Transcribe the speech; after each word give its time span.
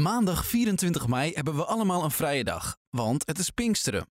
Maandag 0.00 0.46
24 0.46 1.06
mei 1.08 1.32
hebben 1.32 1.56
we 1.56 1.64
allemaal 1.64 2.04
een 2.04 2.10
vrije 2.10 2.44
dag, 2.44 2.76
want 2.90 3.26
het 3.26 3.38
is 3.38 3.50
Pinksteren. 3.50 4.06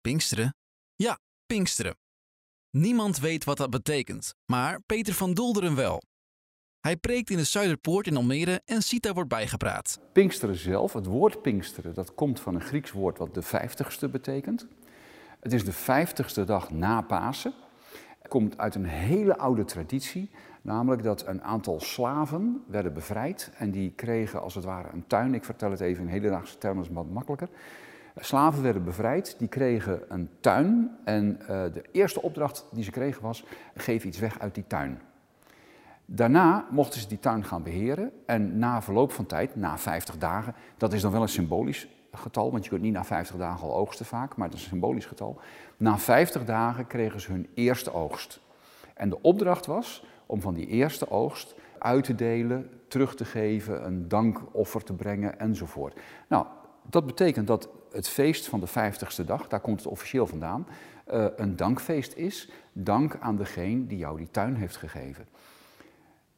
Pinksteren? 0.00 0.54
Ja, 0.96 1.18
Pinksteren. 1.46 1.96
Niemand 2.70 3.18
weet 3.18 3.44
wat 3.44 3.56
dat 3.56 3.70
betekent, 3.70 4.34
maar 4.46 4.80
Peter 4.80 5.14
van 5.14 5.34
Dolderen 5.34 5.74
wel. 5.74 6.02
Hij 6.80 6.96
preekt 6.96 7.30
in 7.30 7.36
de 7.36 7.44
Zuiderpoort 7.44 8.06
in 8.06 8.16
Almere 8.16 8.62
en 8.64 8.82
Sita 8.82 9.12
wordt 9.12 9.28
bijgepraat. 9.28 10.00
Pinksteren 10.12 10.56
zelf, 10.56 10.92
het 10.92 11.06
woord 11.06 11.42
Pinksteren, 11.42 11.94
dat 11.94 12.14
komt 12.14 12.40
van 12.40 12.54
een 12.54 12.60
Grieks 12.60 12.92
woord 12.92 13.18
wat 13.18 13.34
de 13.34 13.42
vijftigste 13.42 14.08
betekent. 14.08 14.66
Het 15.40 15.52
is 15.52 15.64
de 15.64 15.72
vijftigste 15.72 16.44
dag 16.44 16.70
na 16.70 17.00
Pasen. 17.00 17.54
Het 18.18 18.28
komt 18.28 18.58
uit 18.58 18.74
een 18.74 18.84
hele 18.84 19.38
oude 19.38 19.64
traditie, 19.64 20.30
namelijk 20.62 21.02
dat 21.02 21.26
een 21.26 21.42
aantal 21.42 21.80
slaven 21.80 22.64
werden 22.66 22.92
bevrijd 22.92 23.50
en 23.58 23.70
die 23.70 23.92
kregen 23.96 24.42
als 24.42 24.54
het 24.54 24.64
ware 24.64 24.88
een 24.92 25.06
tuin. 25.06 25.34
Ik 25.34 25.44
vertel 25.44 25.70
het 25.70 25.80
even 25.80 26.02
in 26.02 26.10
hedendaagse 26.10 26.58
termen, 26.58 26.84
is 26.84 26.90
wat 26.92 27.10
makkelijker. 27.10 27.48
Slaven 28.16 28.62
werden 28.62 28.84
bevrijd, 28.84 29.34
die 29.38 29.48
kregen 29.48 30.02
een 30.08 30.30
tuin 30.40 30.96
en 31.04 31.38
uh, 31.40 31.46
de 31.48 31.82
eerste 31.92 32.22
opdracht 32.22 32.66
die 32.70 32.84
ze 32.84 32.90
kregen 32.90 33.22
was, 33.22 33.44
geef 33.74 34.04
iets 34.04 34.18
weg 34.18 34.38
uit 34.38 34.54
die 34.54 34.66
tuin. 34.66 35.00
Daarna 36.04 36.66
mochten 36.70 37.00
ze 37.00 37.08
die 37.08 37.18
tuin 37.18 37.44
gaan 37.44 37.62
beheren 37.62 38.12
en 38.26 38.58
na 38.58 38.82
verloop 38.82 39.12
van 39.12 39.26
tijd, 39.26 39.56
na 39.56 39.78
50 39.78 40.18
dagen, 40.18 40.54
dat 40.76 40.92
is 40.92 41.02
dan 41.02 41.12
wel 41.12 41.22
een 41.22 41.28
symbolisch 41.28 41.88
getal, 42.12 42.50
want 42.50 42.64
je 42.64 42.70
kunt 42.70 42.82
niet 42.82 42.92
na 42.92 43.04
50 43.04 43.36
dagen 43.36 43.68
al 43.68 43.74
oogsten 43.74 44.06
vaak, 44.06 44.36
maar 44.36 44.48
dat 44.48 44.56
is 44.56 44.64
een 44.64 44.70
symbolisch 44.70 45.06
getal. 45.06 45.40
Na 45.76 45.98
50 45.98 46.44
dagen 46.44 46.86
kregen 46.86 47.20
ze 47.20 47.32
hun 47.32 47.48
eerste 47.54 47.92
oogst. 47.92 48.40
En 48.94 49.08
de 49.08 49.22
opdracht 49.22 49.66
was 49.66 50.04
om 50.30 50.40
van 50.40 50.54
die 50.54 50.66
eerste 50.66 51.10
oogst 51.10 51.54
uit 51.78 52.04
te 52.04 52.14
delen, 52.14 52.70
terug 52.88 53.14
te 53.14 53.24
geven, 53.24 53.86
een 53.86 54.08
dankoffer 54.08 54.82
te 54.82 54.92
brengen 54.92 55.38
enzovoort. 55.38 56.00
Nou, 56.28 56.46
dat 56.90 57.06
betekent 57.06 57.46
dat 57.46 57.68
het 57.92 58.08
feest 58.08 58.48
van 58.48 58.60
de 58.60 58.68
50ste 58.68 59.24
dag, 59.24 59.48
daar 59.48 59.60
komt 59.60 59.78
het 59.78 59.88
officieel 59.88 60.26
vandaan, 60.26 60.66
uh, 61.12 61.26
een 61.36 61.56
dankfeest 61.56 62.14
is. 62.14 62.50
Dank 62.72 63.16
aan 63.20 63.36
degene 63.36 63.86
die 63.86 63.98
jou 63.98 64.16
die 64.16 64.30
tuin 64.30 64.54
heeft 64.54 64.76
gegeven. 64.76 65.26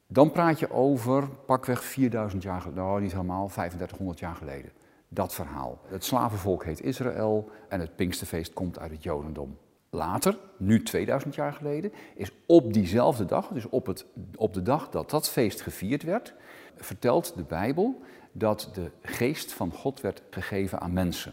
Dan 0.07 0.31
praat 0.31 0.59
je 0.59 0.71
over 0.71 1.29
pakweg 1.29 1.85
4000 1.85 2.43
jaar 2.43 2.61
geleden, 2.61 2.85
nou 2.85 3.01
niet 3.01 3.13
helemaal, 3.13 3.49
3500 3.49 4.19
jaar 4.19 4.35
geleden. 4.35 4.71
Dat 5.09 5.35
verhaal. 5.35 5.81
Het 5.87 6.05
slavenvolk 6.05 6.65
heet 6.65 6.81
Israël 6.81 7.51
en 7.69 7.81
het 7.81 7.97
Pinksterfeest 7.97 8.53
komt 8.53 8.79
uit 8.79 8.91
het 8.91 9.03
Jodendom. 9.03 9.57
Later, 9.95 10.39
nu 10.57 10.83
2000 10.83 11.35
jaar 11.35 11.53
geleden, 11.53 11.93
is 12.15 12.33
op 12.47 12.73
diezelfde 12.73 13.25
dag, 13.25 13.49
dus 13.49 13.69
op, 13.69 13.87
het, 13.87 14.07
op 14.37 14.55
de 14.55 14.63
dag 14.63 14.89
dat 14.91 15.11
dat 15.11 15.29
feest 15.29 15.61
gevierd 15.61 16.03
werd, 16.03 16.35
vertelt 16.77 17.37
de 17.37 17.43
Bijbel 17.43 18.01
dat 18.33 18.71
de 18.75 18.91
geest 19.03 19.53
van 19.53 19.73
God 19.73 20.01
werd 20.01 20.23
gegeven 20.31 20.81
aan 20.81 20.93
mensen. 20.93 21.33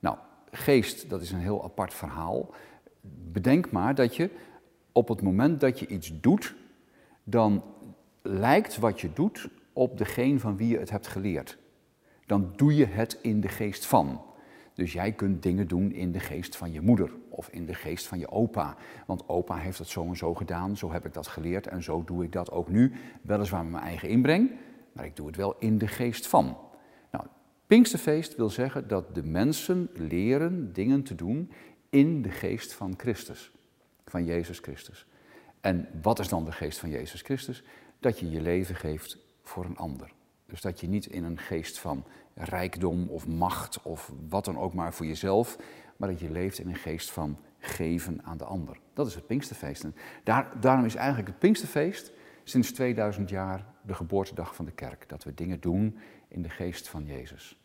Nou, 0.00 0.16
geest, 0.50 1.10
dat 1.10 1.20
is 1.22 1.30
een 1.30 1.38
heel 1.38 1.64
apart 1.64 1.94
verhaal. 1.94 2.54
Bedenk 3.32 3.70
maar 3.70 3.94
dat 3.94 4.16
je 4.16 4.30
op 4.92 5.08
het 5.08 5.22
moment 5.22 5.60
dat 5.60 5.78
je 5.78 5.86
iets 5.86 6.20
doet, 6.20 6.54
dan 7.24 7.64
lijkt 8.22 8.78
wat 8.78 9.00
je 9.00 9.12
doet 9.12 9.48
op 9.72 9.98
degene 9.98 10.38
van 10.38 10.56
wie 10.56 10.68
je 10.68 10.78
het 10.78 10.90
hebt 10.90 11.06
geleerd. 11.06 11.58
Dan 12.26 12.52
doe 12.56 12.76
je 12.76 12.86
het 12.86 13.18
in 13.22 13.40
de 13.40 13.48
geest 13.48 13.86
van. 13.86 14.20
Dus 14.74 14.92
jij 14.92 15.12
kunt 15.12 15.42
dingen 15.42 15.68
doen 15.68 15.92
in 15.92 16.12
de 16.12 16.20
geest 16.20 16.56
van 16.56 16.72
je 16.72 16.80
moeder 16.80 17.10
of 17.36 17.48
in 17.48 17.66
de 17.66 17.74
geest 17.74 18.06
van 18.06 18.18
je 18.18 18.30
opa. 18.30 18.76
Want 19.06 19.28
opa 19.28 19.56
heeft 19.56 19.78
het 19.78 19.88
zo 19.88 20.04
en 20.04 20.16
zo 20.16 20.34
gedaan, 20.34 20.76
zo 20.76 20.92
heb 20.92 21.06
ik 21.06 21.14
dat 21.14 21.26
geleerd 21.26 21.66
en 21.66 21.82
zo 21.82 22.04
doe 22.04 22.24
ik 22.24 22.32
dat 22.32 22.50
ook 22.50 22.68
nu. 22.68 22.92
Weliswaar 23.22 23.62
met 23.62 23.72
mijn 23.72 23.84
eigen 23.84 24.08
inbreng, 24.08 24.50
maar 24.92 25.04
ik 25.04 25.16
doe 25.16 25.26
het 25.26 25.36
wel 25.36 25.56
in 25.58 25.78
de 25.78 25.86
geest 25.86 26.26
van. 26.26 26.56
Nou, 27.10 27.24
Pinksterfeest 27.66 28.36
wil 28.36 28.50
zeggen 28.50 28.88
dat 28.88 29.14
de 29.14 29.22
mensen 29.22 29.90
leren 29.94 30.72
dingen 30.72 31.02
te 31.02 31.14
doen 31.14 31.50
in 31.90 32.22
de 32.22 32.30
geest 32.30 32.72
van 32.72 32.94
Christus, 32.96 33.52
van 34.04 34.24
Jezus 34.24 34.58
Christus. 34.58 35.06
En 35.60 35.88
wat 36.02 36.18
is 36.18 36.28
dan 36.28 36.44
de 36.44 36.52
geest 36.52 36.78
van 36.78 36.90
Jezus 36.90 37.22
Christus? 37.22 37.62
Dat 38.00 38.18
je 38.18 38.30
je 38.30 38.40
leven 38.40 38.74
geeft 38.74 39.18
voor 39.42 39.64
een 39.64 39.76
ander. 39.76 40.12
Dus 40.46 40.60
dat 40.60 40.80
je 40.80 40.88
niet 40.88 41.06
in 41.06 41.24
een 41.24 41.38
geest 41.38 41.78
van 41.78 42.04
rijkdom 42.34 43.08
of 43.08 43.26
macht 43.26 43.82
of 43.82 44.12
wat 44.28 44.44
dan 44.44 44.58
ook 44.58 44.74
maar 44.74 44.94
voor 44.94 45.06
jezelf, 45.06 45.56
maar 45.96 46.08
dat 46.08 46.20
je 46.20 46.30
leeft 46.30 46.58
in 46.58 46.68
een 46.68 46.74
geest 46.74 47.10
van 47.10 47.38
geven 47.58 48.20
aan 48.24 48.36
de 48.36 48.44
ander. 48.44 48.78
Dat 48.92 49.06
is 49.06 49.14
het 49.14 49.26
Pinksterfeest. 49.26 49.84
En 49.84 49.94
daar, 50.24 50.60
daarom 50.60 50.84
is 50.84 50.94
eigenlijk 50.94 51.28
het 51.28 51.38
Pinksterfeest 51.38 52.12
sinds 52.44 52.72
2000 52.72 53.28
jaar 53.28 53.64
de 53.82 53.94
geboortedag 53.94 54.54
van 54.54 54.64
de 54.64 54.72
kerk. 54.72 55.08
Dat 55.08 55.24
we 55.24 55.34
dingen 55.34 55.60
doen 55.60 55.98
in 56.28 56.42
de 56.42 56.50
geest 56.50 56.88
van 56.88 57.04
Jezus. 57.04 57.58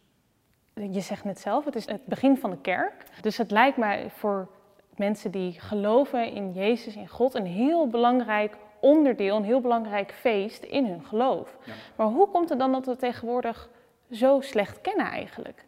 Je 0.74 1.02
zegt 1.02 1.24
net 1.24 1.40
zelf, 1.40 1.66
het 1.66 1.75
is 1.75 1.86
het 1.86 2.06
begin 2.06 2.38
van 2.38 2.50
de 2.50 2.62
kerk. 2.62 3.06
Dus 3.22 3.38
het 3.38 3.52
lijkt 3.52 3.78
mij 3.78 4.09
voor 4.09 4.50
mensen 4.96 5.31
die 5.31 5.59
geloven 5.59 6.31
in 6.31 6.53
Jezus, 6.53 6.96
in 6.96 7.08
God, 7.08 7.34
een 7.34 7.46
heel 7.46 7.88
belangrijk 7.88 8.58
onderdeel, 8.81 9.38
een 9.38 9.44
heel 9.44 9.62
belangrijk 9.62 10.14
feest 10.14 10.64
in 10.64 10.86
hun 10.86 11.06
geloof. 11.06 11.58
Maar 11.96 12.08
hoe 12.08 12.28
komt 12.28 12.50
het 12.50 12.59
dan 12.59 12.72
dat 12.72 12.86
we 12.86 12.96
tegenwoordig 12.96 13.69
zo 14.12 14.42
slecht 14.42 14.81
kennen 14.81 15.06
eigenlijk? 15.06 15.66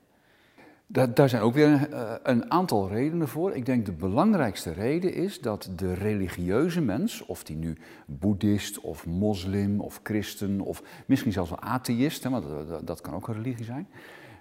Daar, 0.88 1.14
daar 1.14 1.30
zijn 1.30 1.42
ook 1.42 1.54
weer 1.54 1.90
uh, 1.90 2.14
een 2.24 2.52
aantal 2.52 2.90
redenen 2.90 3.28
voor. 3.28 3.56
Ik 3.56 3.66
denk 3.66 3.86
de 3.86 3.92
belangrijkste 3.92 4.72
reden 4.72 5.14
is 5.14 5.42
dat 5.42 5.70
de 5.76 5.94
religieuze 5.94 6.82
mens, 6.82 7.26
of 7.26 7.44
die 7.44 7.56
nu 7.56 7.78
boeddhist 8.06 8.80
of 8.80 9.06
moslim 9.06 9.80
of 9.80 10.00
christen 10.04 10.62
of 10.62 10.84
misschien 11.06 11.32
zelfs 11.32 11.50
wel 11.50 11.60
atheïst, 11.60 12.24
hè, 12.24 12.30
want 12.30 12.46
dat, 12.68 12.88
dat 12.88 13.02
kan 13.02 13.14
ook 13.14 13.28
een 13.28 13.34
religie 13.34 13.66
zijn, 13.66 13.88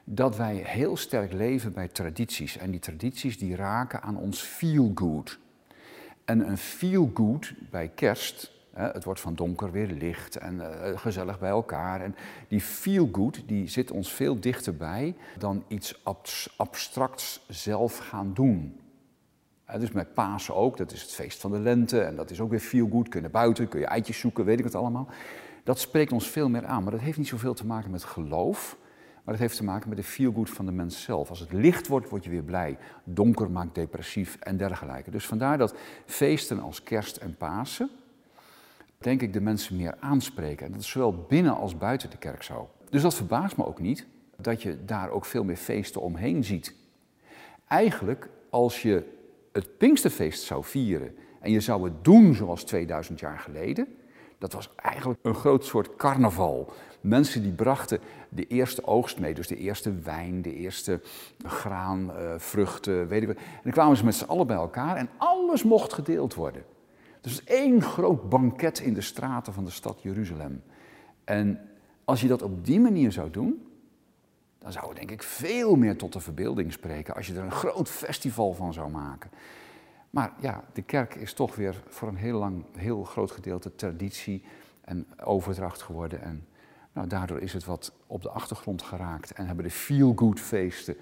dat 0.04 0.36
wij 0.36 0.54
heel 0.54 0.96
sterk 0.96 1.32
leven 1.32 1.72
bij 1.72 1.88
tradities. 1.88 2.58
En 2.58 2.70
die 2.70 2.80
tradities 2.80 3.38
die 3.38 3.56
raken 3.56 4.02
aan 4.02 4.16
ons 4.16 4.40
feel 4.40 4.92
good. 4.94 5.38
En 6.24 6.48
een 6.48 6.58
feel 6.58 7.10
good 7.14 7.52
bij 7.70 7.88
kerst 7.94 8.52
het 8.72 9.04
wordt 9.04 9.20
van 9.20 9.34
donker 9.34 9.70
weer 9.70 9.86
licht 9.86 10.36
en 10.36 10.54
uh, 10.54 10.98
gezellig 10.98 11.38
bij 11.38 11.50
elkaar. 11.50 12.00
En 12.00 12.14
die 12.48 12.60
feel 12.60 13.08
good 13.12 13.42
die 13.46 13.68
zit 13.68 13.90
ons 13.90 14.12
veel 14.12 14.40
dichterbij 14.40 15.16
dan 15.38 15.64
iets 15.68 16.04
abstracts 16.56 17.44
zelf 17.48 17.98
gaan 17.98 18.34
doen. 18.34 18.80
Dus 19.78 19.92
met 19.92 20.14
Pasen 20.14 20.54
ook, 20.54 20.76
dat 20.76 20.92
is 20.92 21.02
het 21.02 21.10
feest 21.10 21.40
van 21.40 21.50
de 21.50 21.58
lente 21.58 22.00
en 22.00 22.16
dat 22.16 22.30
is 22.30 22.40
ook 22.40 22.50
weer 22.50 22.60
feel 22.60 22.88
good. 22.90 23.08
Kun 23.08 23.22
je 23.22 23.28
buiten, 23.28 23.68
kun 23.68 23.80
je 23.80 23.86
eitjes 23.86 24.18
zoeken, 24.18 24.44
weet 24.44 24.58
ik 24.58 24.64
het 24.64 24.74
allemaal. 24.74 25.08
Dat 25.64 25.78
spreekt 25.78 26.12
ons 26.12 26.28
veel 26.28 26.48
meer 26.48 26.66
aan, 26.66 26.82
maar 26.82 26.92
dat 26.92 27.00
heeft 27.00 27.18
niet 27.18 27.28
zoveel 27.28 27.54
te 27.54 27.66
maken 27.66 27.90
met 27.90 28.04
geloof. 28.04 28.76
Maar 29.24 29.34
dat 29.34 29.42
heeft 29.42 29.56
te 29.56 29.64
maken 29.64 29.88
met 29.88 29.98
de 29.98 30.04
feel 30.04 30.32
good 30.32 30.50
van 30.50 30.66
de 30.66 30.72
mens 30.72 31.02
zelf. 31.02 31.28
Als 31.28 31.40
het 31.40 31.52
licht 31.52 31.88
wordt, 31.88 32.08
word 32.08 32.24
je 32.24 32.30
weer 32.30 32.42
blij. 32.42 32.78
Donker 33.04 33.50
maakt 33.50 33.74
depressief 33.74 34.36
en 34.40 34.56
dergelijke. 34.56 35.10
Dus 35.10 35.26
vandaar 35.26 35.58
dat 35.58 35.74
feesten 36.06 36.60
als 36.60 36.82
kerst 36.82 37.16
en 37.16 37.36
Pasen 37.36 37.90
denk 39.04 39.22
ik, 39.22 39.32
de 39.32 39.40
mensen 39.40 39.76
meer 39.76 39.94
aanspreken. 40.00 40.66
En 40.66 40.72
dat 40.72 40.80
is 40.80 40.90
zowel 40.90 41.26
binnen 41.28 41.56
als 41.56 41.78
buiten 41.78 42.10
de 42.10 42.16
kerk 42.16 42.42
zo. 42.42 42.70
Dus 42.90 43.02
dat 43.02 43.14
verbaast 43.14 43.56
me 43.56 43.66
ook 43.66 43.80
niet 43.80 44.06
dat 44.36 44.62
je 44.62 44.84
daar 44.84 45.10
ook 45.10 45.24
veel 45.24 45.44
meer 45.44 45.56
feesten 45.56 46.00
omheen 46.00 46.44
ziet. 46.44 46.74
Eigenlijk, 47.68 48.28
als 48.50 48.82
je 48.82 49.04
het 49.52 49.78
Pinksterfeest 49.78 50.42
zou 50.42 50.64
vieren 50.64 51.14
en 51.40 51.50
je 51.50 51.60
zou 51.60 51.84
het 51.84 52.04
doen 52.04 52.34
zoals 52.34 52.64
2000 52.64 53.20
jaar 53.20 53.38
geleden, 53.38 53.86
dat 54.38 54.52
was 54.52 54.70
eigenlijk 54.76 55.20
een 55.22 55.34
groot 55.34 55.64
soort 55.64 55.96
carnaval. 55.96 56.72
Mensen 57.00 57.42
die 57.42 57.52
brachten 57.52 58.00
de 58.28 58.46
eerste 58.46 58.86
oogst 58.86 59.18
mee, 59.18 59.34
dus 59.34 59.46
de 59.46 59.56
eerste 59.56 59.92
wijn, 59.94 60.42
de 60.42 60.54
eerste 60.54 61.00
graan, 61.46 62.12
vruchten, 62.36 63.08
weet 63.08 63.22
ik 63.22 63.28
wat. 63.28 63.36
En 63.36 63.60
dan 63.62 63.72
kwamen 63.72 63.96
ze 63.96 64.04
met 64.04 64.14
z'n 64.14 64.24
allen 64.24 64.46
bij 64.46 64.56
elkaar 64.56 64.96
en 64.96 65.08
alles 65.16 65.62
mocht 65.62 65.92
gedeeld 65.92 66.34
worden. 66.34 66.64
Dus 67.22 67.44
één 67.44 67.82
groot 67.82 68.28
banket 68.28 68.78
in 68.78 68.94
de 68.94 69.00
straten 69.00 69.52
van 69.52 69.64
de 69.64 69.70
stad 69.70 70.02
Jeruzalem. 70.02 70.62
En 71.24 71.60
als 72.04 72.20
je 72.20 72.28
dat 72.28 72.42
op 72.42 72.64
die 72.64 72.80
manier 72.80 73.12
zou 73.12 73.30
doen, 73.30 73.66
dan 74.58 74.72
zou 74.72 74.88
het 74.88 74.96
denk 74.96 75.10
ik 75.10 75.22
veel 75.22 75.76
meer 75.76 75.96
tot 75.96 76.12
de 76.12 76.20
verbeelding 76.20 76.72
spreken 76.72 77.14
als 77.14 77.26
je 77.26 77.34
er 77.34 77.42
een 77.42 77.50
groot 77.50 77.88
festival 77.88 78.52
van 78.52 78.72
zou 78.72 78.90
maken. 78.90 79.30
Maar 80.10 80.32
ja, 80.40 80.64
de 80.72 80.82
kerk 80.82 81.14
is 81.14 81.32
toch 81.32 81.56
weer 81.56 81.82
voor 81.88 82.08
een 82.08 82.16
heel 82.16 82.38
lang, 82.38 82.64
heel 82.76 83.04
groot 83.04 83.30
gedeelte 83.30 83.74
traditie 83.74 84.44
en 84.84 85.06
overdracht 85.24 85.82
geworden. 85.82 86.22
En 86.22 86.46
nou, 86.92 87.06
daardoor 87.06 87.40
is 87.40 87.52
het 87.52 87.64
wat 87.64 87.92
op 88.06 88.22
de 88.22 88.30
achtergrond 88.30 88.82
geraakt 88.82 89.32
en 89.32 89.46
hebben 89.46 89.64
de 89.64 89.70
feel-good 89.70 90.40
feesten 90.40 90.96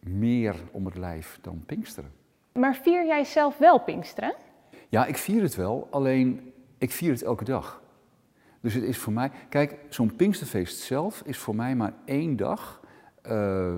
meer 0.00 0.54
om 0.70 0.84
het 0.84 0.96
lijf 0.96 1.38
dan 1.40 1.62
Pinksteren. 1.66 2.12
Maar 2.52 2.74
vier 2.74 3.06
jij 3.06 3.24
zelf 3.24 3.58
wel 3.58 3.80
Pinksteren? 3.80 4.34
Ja, 4.88 5.06
ik 5.06 5.16
vier 5.16 5.42
het 5.42 5.54
wel, 5.54 5.88
alleen 5.90 6.52
ik 6.78 6.90
vier 6.90 7.10
het 7.10 7.22
elke 7.22 7.44
dag. 7.44 7.82
Dus 8.60 8.74
het 8.74 8.84
is 8.84 8.98
voor 8.98 9.12
mij, 9.12 9.30
kijk, 9.48 9.78
zo'n 9.88 10.16
Pinksterfeest 10.16 10.78
zelf 10.78 11.22
is 11.24 11.38
voor 11.38 11.56
mij 11.56 11.76
maar 11.76 11.94
één 12.04 12.36
dag 12.36 12.80
uh, 13.26 13.32
uh, 13.32 13.76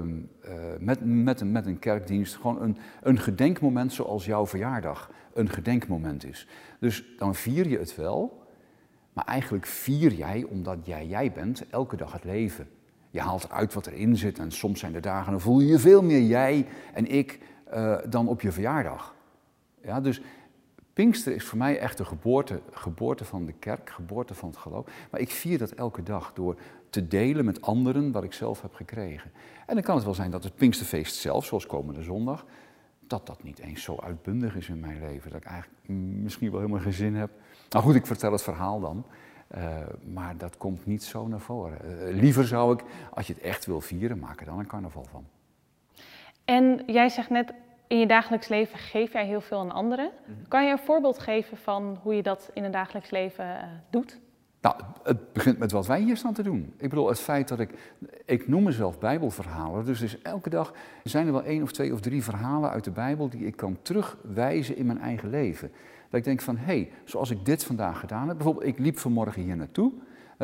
met, 0.78 0.98
met, 1.04 1.40
een, 1.40 1.52
met 1.52 1.66
een 1.66 1.78
kerkdienst. 1.78 2.36
Gewoon 2.36 2.62
een, 2.62 2.76
een 3.02 3.18
gedenkmoment 3.18 3.92
zoals 3.92 4.24
jouw 4.24 4.46
verjaardag 4.46 5.10
een 5.32 5.48
gedenkmoment 5.48 6.24
is. 6.24 6.48
Dus 6.80 7.04
dan 7.16 7.34
vier 7.34 7.68
je 7.68 7.78
het 7.78 7.96
wel, 7.96 8.46
maar 9.12 9.24
eigenlijk 9.24 9.66
vier 9.66 10.12
jij, 10.12 10.46
omdat 10.48 10.78
jij 10.82 11.06
jij 11.06 11.32
bent, 11.32 11.68
elke 11.70 11.96
dag 11.96 12.12
het 12.12 12.24
leven. 12.24 12.68
Je 13.10 13.20
haalt 13.20 13.44
eruit 13.44 13.74
wat 13.74 13.86
erin 13.86 14.16
zit 14.16 14.38
en 14.38 14.50
soms 14.50 14.80
zijn 14.80 14.94
er 14.94 15.00
dagen, 15.00 15.30
dan 15.30 15.40
voel 15.40 15.60
je 15.60 15.66
je 15.66 15.78
veel 15.78 16.02
meer 16.02 16.22
jij 16.22 16.66
en 16.94 17.06
ik 17.06 17.38
uh, 17.74 17.96
dan 18.08 18.28
op 18.28 18.40
je 18.40 18.52
verjaardag. 18.52 19.14
Ja, 19.82 20.00
dus 20.00 20.22
Pinkster 20.98 21.34
is 21.34 21.44
voor 21.44 21.58
mij 21.58 21.78
echt 21.78 21.96
de 21.96 22.04
geboorte, 22.04 22.60
geboorte 22.70 23.24
van 23.24 23.46
de 23.46 23.52
kerk, 23.52 23.90
geboorte 23.90 24.34
van 24.34 24.48
het 24.48 24.58
geloof. 24.58 24.86
Maar 25.10 25.20
ik 25.20 25.30
vier 25.30 25.58
dat 25.58 25.70
elke 25.70 26.02
dag 26.02 26.32
door 26.32 26.56
te 26.90 27.08
delen 27.08 27.44
met 27.44 27.62
anderen 27.62 28.12
wat 28.12 28.24
ik 28.24 28.32
zelf 28.32 28.62
heb 28.62 28.74
gekregen. 28.74 29.30
En 29.66 29.74
dan 29.74 29.82
kan 29.82 29.94
het 29.94 30.04
wel 30.04 30.14
zijn 30.14 30.30
dat 30.30 30.44
het 30.44 30.54
Pinksterfeest 30.54 31.14
zelf, 31.14 31.44
zoals 31.44 31.66
komende 31.66 32.02
zondag, 32.02 32.46
dat 33.06 33.26
dat 33.26 33.42
niet 33.42 33.58
eens 33.58 33.82
zo 33.82 33.96
uitbundig 33.96 34.56
is 34.56 34.68
in 34.68 34.80
mijn 34.80 35.00
leven. 35.00 35.30
Dat 35.30 35.40
ik 35.40 35.46
eigenlijk 35.46 35.82
misschien 36.22 36.50
wel 36.50 36.60
helemaal 36.60 36.80
geen 36.82 36.92
zin 36.92 37.14
heb. 37.14 37.30
Nou 37.70 37.84
goed, 37.84 37.94
ik 37.94 38.06
vertel 38.06 38.32
het 38.32 38.42
verhaal 38.42 38.80
dan. 38.80 39.04
Uh, 39.56 39.76
maar 40.12 40.36
dat 40.36 40.56
komt 40.56 40.86
niet 40.86 41.04
zo 41.04 41.26
naar 41.26 41.40
voren. 41.40 41.78
Uh, 41.84 42.20
liever 42.20 42.46
zou 42.46 42.74
ik, 42.74 42.84
als 43.10 43.26
je 43.26 43.32
het 43.32 43.42
echt 43.42 43.66
wil 43.66 43.80
vieren, 43.80 44.18
maak 44.18 44.40
er 44.40 44.46
dan 44.46 44.58
een 44.58 44.66
carnaval 44.66 45.06
van. 45.10 45.24
En 46.44 46.82
jij 46.86 47.08
zegt 47.08 47.30
net, 47.30 47.52
in 47.88 47.98
je 47.98 48.06
dagelijks 48.06 48.48
leven 48.48 48.78
geef 48.78 49.12
jij 49.12 49.26
heel 49.26 49.40
veel 49.40 49.58
aan 49.58 49.70
anderen. 49.70 50.10
Mhm. 50.24 50.48
Kan 50.48 50.64
je 50.64 50.70
een 50.70 50.78
voorbeeld 50.78 51.18
geven 51.18 51.56
van 51.56 51.98
hoe 52.02 52.14
je 52.14 52.22
dat 52.22 52.50
in 52.54 52.64
een 52.64 52.70
dagelijks 52.70 53.10
leven 53.10 53.44
uh, 53.44 53.62
doet? 53.90 54.18
Nou, 54.60 54.76
het 55.02 55.32
begint 55.32 55.58
met 55.58 55.72
wat 55.72 55.86
wij 55.86 56.00
hier 56.00 56.16
staan 56.16 56.32
te 56.32 56.42
doen. 56.42 56.74
Ik 56.78 56.88
bedoel, 56.88 57.08
het 57.08 57.20
feit 57.20 57.48
dat 57.48 57.60
ik, 57.60 57.70
ik 58.24 58.48
noem 58.48 58.62
mezelf 58.62 58.98
Bijbelverhalen, 58.98 59.84
dus, 59.84 60.00
dus 60.00 60.22
elke 60.22 60.50
dag 60.50 60.72
zijn 61.02 61.26
er 61.26 61.32
wel 61.32 61.42
één 61.42 61.62
of 61.62 61.72
twee 61.72 61.92
of 61.92 62.00
drie 62.00 62.22
verhalen 62.22 62.70
uit 62.70 62.84
de 62.84 62.90
Bijbel 62.90 63.28
die 63.28 63.46
ik 63.46 63.56
kan 63.56 63.78
terugwijzen 63.82 64.76
in 64.76 64.86
mijn 64.86 65.00
eigen 65.00 65.30
leven. 65.30 65.70
Dat 66.10 66.20
ik 66.20 66.24
denk 66.24 66.40
van, 66.40 66.56
hé, 66.56 66.64
hey, 66.64 66.90
zoals 67.04 67.30
ik 67.30 67.44
dit 67.44 67.64
vandaag 67.64 68.00
gedaan 68.00 68.28
heb, 68.28 68.36
bijvoorbeeld 68.36 68.66
ik 68.66 68.78
liep 68.78 68.98
vanmorgen 68.98 69.42
hier 69.42 69.56
naartoe, 69.56 69.92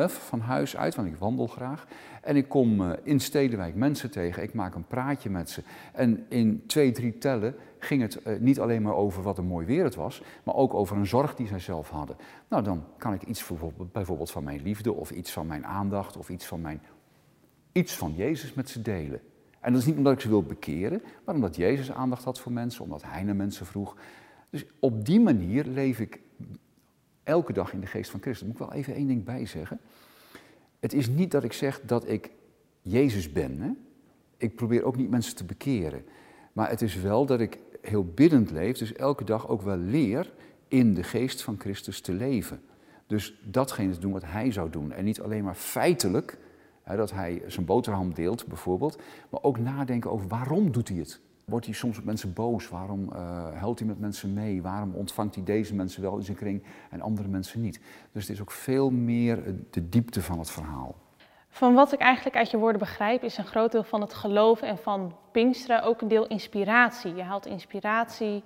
van 0.03 0.39
huis 0.39 0.77
uit, 0.77 0.95
want 0.95 1.07
ik 1.07 1.15
wandel 1.15 1.47
graag. 1.47 1.87
En 2.21 2.35
ik 2.35 2.49
kom 2.49 2.81
uh, 2.81 2.91
in 3.03 3.19
Stedenwijk 3.19 3.75
mensen 3.75 4.11
tegen, 4.11 4.43
ik 4.43 4.53
maak 4.53 4.75
een 4.75 4.87
praatje 4.87 5.29
met 5.29 5.49
ze. 5.49 5.63
En 5.93 6.25
in 6.29 6.63
twee, 6.67 6.91
drie 6.91 7.17
tellen 7.17 7.55
ging 7.79 8.01
het 8.01 8.19
uh, 8.27 8.39
niet 8.39 8.59
alleen 8.59 8.81
maar 8.81 8.95
over 8.95 9.23
wat 9.23 9.37
een 9.37 9.45
mooi 9.45 9.65
weer 9.65 9.83
het 9.83 9.95
was, 9.95 10.21
maar 10.43 10.55
ook 10.55 10.73
over 10.73 10.97
een 10.97 11.07
zorg 11.07 11.35
die 11.35 11.47
zij 11.47 11.59
zelf 11.59 11.89
hadden. 11.89 12.15
Nou, 12.47 12.63
dan 12.63 12.83
kan 12.97 13.13
ik 13.13 13.23
iets 13.23 13.47
bijvoorbeeld 13.91 14.31
van 14.31 14.43
mijn 14.43 14.61
liefde 14.61 14.93
of 14.93 15.11
iets 15.11 15.31
van 15.31 15.47
mijn 15.47 15.65
aandacht 15.65 16.17
of 16.17 16.29
iets 16.29 16.45
van, 16.45 16.61
mijn, 16.61 16.81
iets 17.71 17.95
van 17.97 18.13
Jezus 18.15 18.53
met 18.53 18.69
ze 18.69 18.81
delen. 18.81 19.21
En 19.59 19.71
dat 19.71 19.81
is 19.81 19.87
niet 19.87 19.97
omdat 19.97 20.13
ik 20.13 20.19
ze 20.19 20.29
wil 20.29 20.43
bekeren, 20.43 21.01
maar 21.25 21.35
omdat 21.35 21.55
Jezus 21.55 21.91
aandacht 21.91 22.23
had 22.23 22.39
voor 22.39 22.51
mensen, 22.51 22.83
omdat 22.83 23.03
Hij 23.03 23.23
naar 23.23 23.35
mensen 23.35 23.65
vroeg. 23.65 23.95
Dus 24.49 24.65
op 24.79 25.05
die 25.05 25.19
manier 25.19 25.65
leef 25.65 25.99
ik 25.99 26.19
elke 27.25 27.53
dag 27.53 27.73
in 27.73 27.79
de 27.79 27.87
geest 27.87 28.11
van 28.11 28.21
Christus. 28.21 28.47
Moet 28.47 28.59
ik 28.59 28.67
wel 28.67 28.73
even 28.73 28.93
één 28.93 29.07
ding 29.07 29.23
bij 29.23 29.45
zeggen. 29.45 29.79
Het 30.79 30.93
is 30.93 31.07
niet 31.07 31.31
dat 31.31 31.43
ik 31.43 31.53
zeg 31.53 31.81
dat 31.81 32.09
ik 32.09 32.31
Jezus 32.81 33.31
ben. 33.31 33.59
Hè? 33.61 33.69
Ik 34.37 34.55
probeer 34.55 34.83
ook 34.83 34.95
niet 34.95 35.09
mensen 35.09 35.35
te 35.35 35.43
bekeren. 35.43 36.05
Maar 36.53 36.69
het 36.69 36.81
is 36.81 36.95
wel 36.95 37.25
dat 37.25 37.39
ik 37.39 37.59
heel 37.81 38.05
biddend 38.05 38.51
leef, 38.51 38.77
dus 38.77 38.93
elke 38.93 39.23
dag 39.23 39.47
ook 39.47 39.61
wel 39.61 39.77
leer 39.77 40.33
in 40.67 40.93
de 40.93 41.03
geest 41.03 41.41
van 41.41 41.59
Christus 41.59 42.01
te 42.01 42.13
leven. 42.13 42.61
Dus 43.07 43.39
datgene 43.43 43.93
te 43.93 43.99
doen 43.99 44.11
wat 44.11 44.25
hij 44.25 44.51
zou 44.51 44.69
doen. 44.69 44.91
En 44.91 45.03
niet 45.03 45.21
alleen 45.21 45.43
maar 45.43 45.55
feitelijk, 45.55 46.37
hè, 46.83 46.95
dat 46.95 47.11
hij 47.11 47.43
zijn 47.47 47.65
boterham 47.65 48.13
deelt 48.13 48.45
bijvoorbeeld, 48.47 49.01
maar 49.29 49.43
ook 49.43 49.59
nadenken 49.59 50.11
over 50.11 50.27
waarom 50.27 50.71
doet 50.71 50.87
hij 50.87 50.97
het. 50.97 51.19
Wordt 51.45 51.65
hij 51.65 51.75
soms 51.75 51.95
met 51.95 52.05
mensen 52.05 52.33
boos? 52.33 52.69
Waarom 52.69 53.09
uh, 53.13 53.17
huilt 53.53 53.79
hij 53.79 53.87
met 53.87 53.99
mensen 53.99 54.33
mee? 54.33 54.61
Waarom 54.61 54.93
ontvangt 54.93 55.35
hij 55.35 55.43
deze 55.43 55.75
mensen 55.75 56.01
wel 56.01 56.17
in 56.17 56.23
zijn 56.23 56.37
kring 56.37 56.63
en 56.89 57.01
andere 57.01 57.27
mensen 57.27 57.61
niet? 57.61 57.79
Dus 58.11 58.27
het 58.27 58.35
is 58.35 58.41
ook 58.41 58.51
veel 58.51 58.89
meer 58.89 59.55
de 59.69 59.89
diepte 59.89 60.21
van 60.21 60.39
het 60.39 60.51
verhaal. 60.51 60.95
Van 61.49 61.73
wat 61.73 61.93
ik 61.93 61.99
eigenlijk 61.99 62.35
uit 62.35 62.51
je 62.51 62.57
woorden 62.57 62.79
begrijp, 62.79 63.23
is 63.23 63.37
een 63.37 63.45
groot 63.45 63.71
deel 63.71 63.83
van 63.83 64.01
het 64.01 64.13
geloven 64.13 64.67
en 64.67 64.77
van 64.77 65.15
Pinksteren 65.31 65.83
ook 65.83 66.01
een 66.01 66.07
deel 66.07 66.27
inspiratie. 66.27 67.15
Je 67.15 67.21
haalt 67.21 67.45
inspiratie 67.45 68.43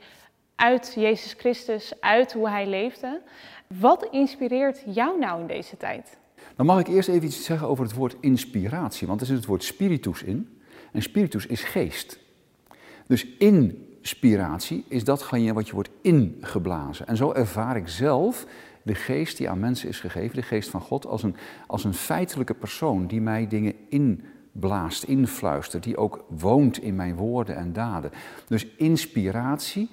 uit 0.56 0.94
Jezus 0.96 1.34
Christus, 1.34 1.94
uit 2.00 2.34
hoe 2.34 2.50
hij 2.50 2.68
leefde. 2.68 3.22
Wat 3.68 4.08
inspireert 4.12 4.84
jou 4.86 5.20
nou 5.20 5.42
in 5.42 5.48
deze 5.48 5.78
tijd? 5.78 6.18
Dan 6.56 6.66
mag 6.66 6.80
ik 6.80 6.88
eerst 6.88 7.10
even 7.10 7.28
iets 7.28 7.44
zeggen 7.44 7.68
over 7.68 7.84
het 7.84 7.94
woord 7.94 8.16
inspiratie, 8.20 9.08
want 9.08 9.22
er 9.22 9.28
zit 9.28 9.36
het 9.36 9.46
woord 9.46 9.64
spiritus 9.64 10.24
in. 10.24 10.60
En 10.92 11.02
spiritus 11.02 11.46
is 11.46 11.64
geest. 11.64 12.20
Dus 13.10 13.28
inspiratie 13.38 14.86
is 14.88 15.04
datgene 15.04 15.54
wat 15.54 15.68
je 15.68 15.74
wordt 15.74 15.90
ingeblazen. 16.02 17.08
En 17.08 17.18
zo 17.18 17.32
ervaar 17.32 17.78
ik 17.78 17.88
zelf 17.88 18.46
de 18.84 18.96
geest 18.96 19.38
die 19.38 19.50
aan 19.50 19.60
mensen 19.60 19.90
is 19.90 20.00
gegeven, 20.00 20.36
de 20.36 20.42
geest 20.42 20.70
van 20.70 20.82
God, 20.82 21.06
als 21.06 21.24
een, 21.24 21.36
als 21.68 21.84
een 21.84 21.94
feitelijke 21.94 22.54
persoon 22.54 23.08
die 23.08 23.22
mij 23.22 23.48
dingen 23.48 23.74
inblaast, 23.90 25.04
influistert, 25.04 25.84
die 25.84 25.98
ook 25.98 26.26
woont 26.28 26.82
in 26.82 26.96
mijn 26.96 27.16
woorden 27.16 27.56
en 27.56 27.74
daden. 27.74 28.12
Dus 28.48 28.68
inspiratie 28.78 29.90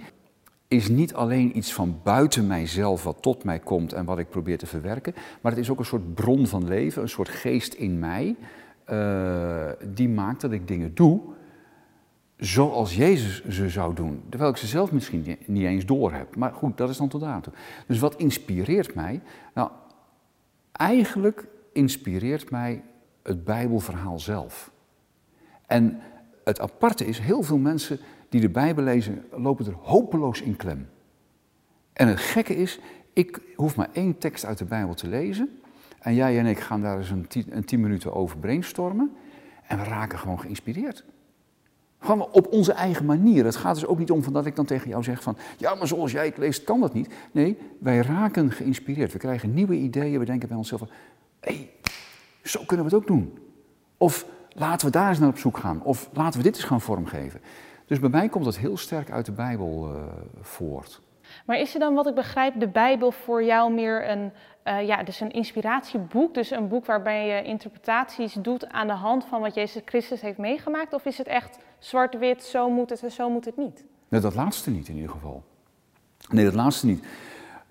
is 0.68 0.88
niet 0.88 1.14
alleen 1.14 1.56
iets 1.56 1.74
van 1.74 2.00
buiten 2.02 2.46
mijzelf 2.46 3.04
wat 3.04 3.22
tot 3.22 3.44
mij 3.44 3.58
komt 3.58 3.92
en 3.92 4.04
wat 4.04 4.18
ik 4.18 4.28
probeer 4.28 4.58
te 4.58 4.66
verwerken, 4.66 5.14
maar 5.40 5.52
het 5.52 5.60
is 5.60 5.70
ook 5.70 5.78
een 5.78 5.84
soort 5.84 6.14
bron 6.14 6.46
van 6.46 6.66
leven, 6.66 7.02
een 7.02 7.08
soort 7.08 7.28
geest 7.28 7.74
in 7.74 7.98
mij, 7.98 8.36
uh, 8.90 9.68
die 9.94 10.08
maakt 10.08 10.40
dat 10.40 10.52
ik 10.52 10.68
dingen 10.68 10.94
doe 10.94 11.34
zoals 12.36 12.96
Jezus 12.96 13.44
ze 13.44 13.68
zou 13.68 13.94
doen. 13.94 14.22
Terwijl 14.28 14.50
ik 14.50 14.56
ze 14.56 14.66
zelf 14.66 14.92
misschien 14.92 15.38
niet 15.46 15.64
eens 15.64 15.86
door 15.86 16.12
heb. 16.12 16.36
Maar 16.36 16.52
goed, 16.52 16.76
dat 16.76 16.90
is 16.90 16.96
dan 16.96 17.08
tot 17.08 17.22
aan 17.22 17.40
toe. 17.40 17.52
Dus 17.86 17.98
wat 17.98 18.16
inspireert 18.16 18.94
mij? 18.94 19.20
Nou, 19.54 19.70
eigenlijk 20.72 21.46
inspireert 21.72 22.50
mij 22.50 22.82
het 23.22 23.44
Bijbelverhaal 23.44 24.18
zelf. 24.18 24.70
En 25.66 26.00
het 26.44 26.60
aparte 26.60 27.06
is, 27.06 27.18
heel 27.18 27.42
veel 27.42 27.58
mensen 27.58 27.98
die 28.28 28.40
de 28.40 28.48
Bijbel 28.48 28.84
lezen, 28.84 29.24
lopen 29.30 29.66
er 29.66 29.76
hopeloos 29.82 30.40
in 30.40 30.56
klem. 30.56 30.88
En 31.92 32.08
het 32.08 32.20
gekke 32.20 32.56
is, 32.56 32.80
ik 33.12 33.40
hoef 33.54 33.76
maar 33.76 33.88
één 33.92 34.18
tekst 34.18 34.44
uit 34.44 34.58
de 34.58 34.64
Bijbel 34.64 34.94
te 34.94 35.08
lezen. 35.08 35.60
En 35.98 36.14
jij 36.14 36.38
en 36.38 36.46
ik 36.46 36.58
gaan 36.58 36.80
daar 36.80 36.98
eens 36.98 37.10
een 37.10 37.26
tien, 37.26 37.46
een 37.48 37.64
tien 37.64 37.80
minuten 37.80 38.14
over 38.14 38.38
brainstormen. 38.38 39.12
En 39.66 39.78
we 39.78 39.84
raken 39.84 40.18
gewoon 40.18 40.40
geïnspireerd. 40.40 41.04
Gewoon 41.98 42.28
op 42.30 42.46
onze 42.52 42.72
eigen 42.72 43.04
manier. 43.04 43.44
Het 43.44 43.56
gaat 43.56 43.74
dus 43.74 43.86
ook 43.86 43.98
niet 43.98 44.10
om 44.10 44.22
van 44.22 44.32
dat 44.32 44.46
ik 44.46 44.56
dan 44.56 44.64
tegen 44.64 44.88
jou 44.88 45.02
zeg 45.02 45.22
van, 45.22 45.36
ja, 45.56 45.74
maar 45.74 45.86
zoals 45.86 46.12
jij 46.12 46.26
het 46.26 46.38
leest 46.38 46.64
kan 46.64 46.80
dat 46.80 46.94
niet. 46.94 47.14
Nee, 47.32 47.58
wij 47.78 47.98
raken 47.98 48.52
geïnspireerd. 48.52 49.12
We 49.12 49.18
krijgen 49.18 49.54
nieuwe 49.54 49.74
ideeën. 49.74 50.18
We 50.18 50.24
denken 50.24 50.48
bij 50.48 50.56
onszelf 50.56 50.80
van, 50.80 50.90
hé, 51.40 51.54
hey, 51.54 51.70
zo 52.42 52.60
kunnen 52.66 52.86
we 52.86 52.94
het 52.94 53.02
ook 53.02 53.06
doen. 53.06 53.38
Of 53.96 54.26
laten 54.48 54.86
we 54.86 54.92
daar 54.92 55.08
eens 55.08 55.18
naar 55.18 55.28
op 55.28 55.38
zoek 55.38 55.58
gaan. 55.58 55.82
Of 55.82 56.10
laten 56.12 56.38
we 56.38 56.44
dit 56.44 56.56
eens 56.56 56.64
gaan 56.64 56.80
vormgeven. 56.80 57.40
Dus 57.86 57.98
bij 57.98 58.08
mij 58.08 58.28
komt 58.28 58.44
dat 58.44 58.56
heel 58.56 58.76
sterk 58.76 59.10
uit 59.10 59.26
de 59.26 59.32
Bijbel 59.32 59.92
uh, 59.92 60.02
voort. 60.40 61.00
Maar 61.44 61.58
is 61.58 61.74
er 61.74 61.80
dan, 61.80 61.94
wat 61.94 62.06
ik 62.06 62.14
begrijp, 62.14 62.60
de 62.60 62.68
Bijbel 62.68 63.10
voor 63.10 63.44
jou 63.44 63.72
meer 63.72 64.10
een, 64.10 64.32
uh, 64.64 64.86
ja, 64.86 65.02
dus 65.02 65.20
een 65.20 65.30
inspiratieboek? 65.30 66.34
Dus 66.34 66.50
een 66.50 66.68
boek 66.68 66.86
waarbij 66.86 67.26
je 67.26 67.42
interpretaties 67.42 68.32
doet 68.32 68.68
aan 68.68 68.86
de 68.86 68.92
hand 68.92 69.24
van 69.24 69.40
wat 69.40 69.54
Jezus 69.54 69.82
Christus 69.84 70.20
heeft 70.20 70.38
meegemaakt? 70.38 70.92
Of 70.92 71.04
is 71.04 71.18
het 71.18 71.26
echt 71.26 71.58
zwart-wit, 71.78 72.44
zo 72.44 72.70
moet 72.70 72.90
het 72.90 73.02
en 73.02 73.12
zo 73.12 73.30
moet 73.30 73.44
het 73.44 73.56
niet? 73.56 73.84
Nee, 74.08 74.20
dat 74.20 74.34
laatste 74.34 74.70
niet 74.70 74.88
in 74.88 74.94
ieder 74.94 75.10
geval. 75.10 75.42
Nee, 76.28 76.44
dat 76.44 76.54
laatste 76.54 76.86
niet. 76.86 77.04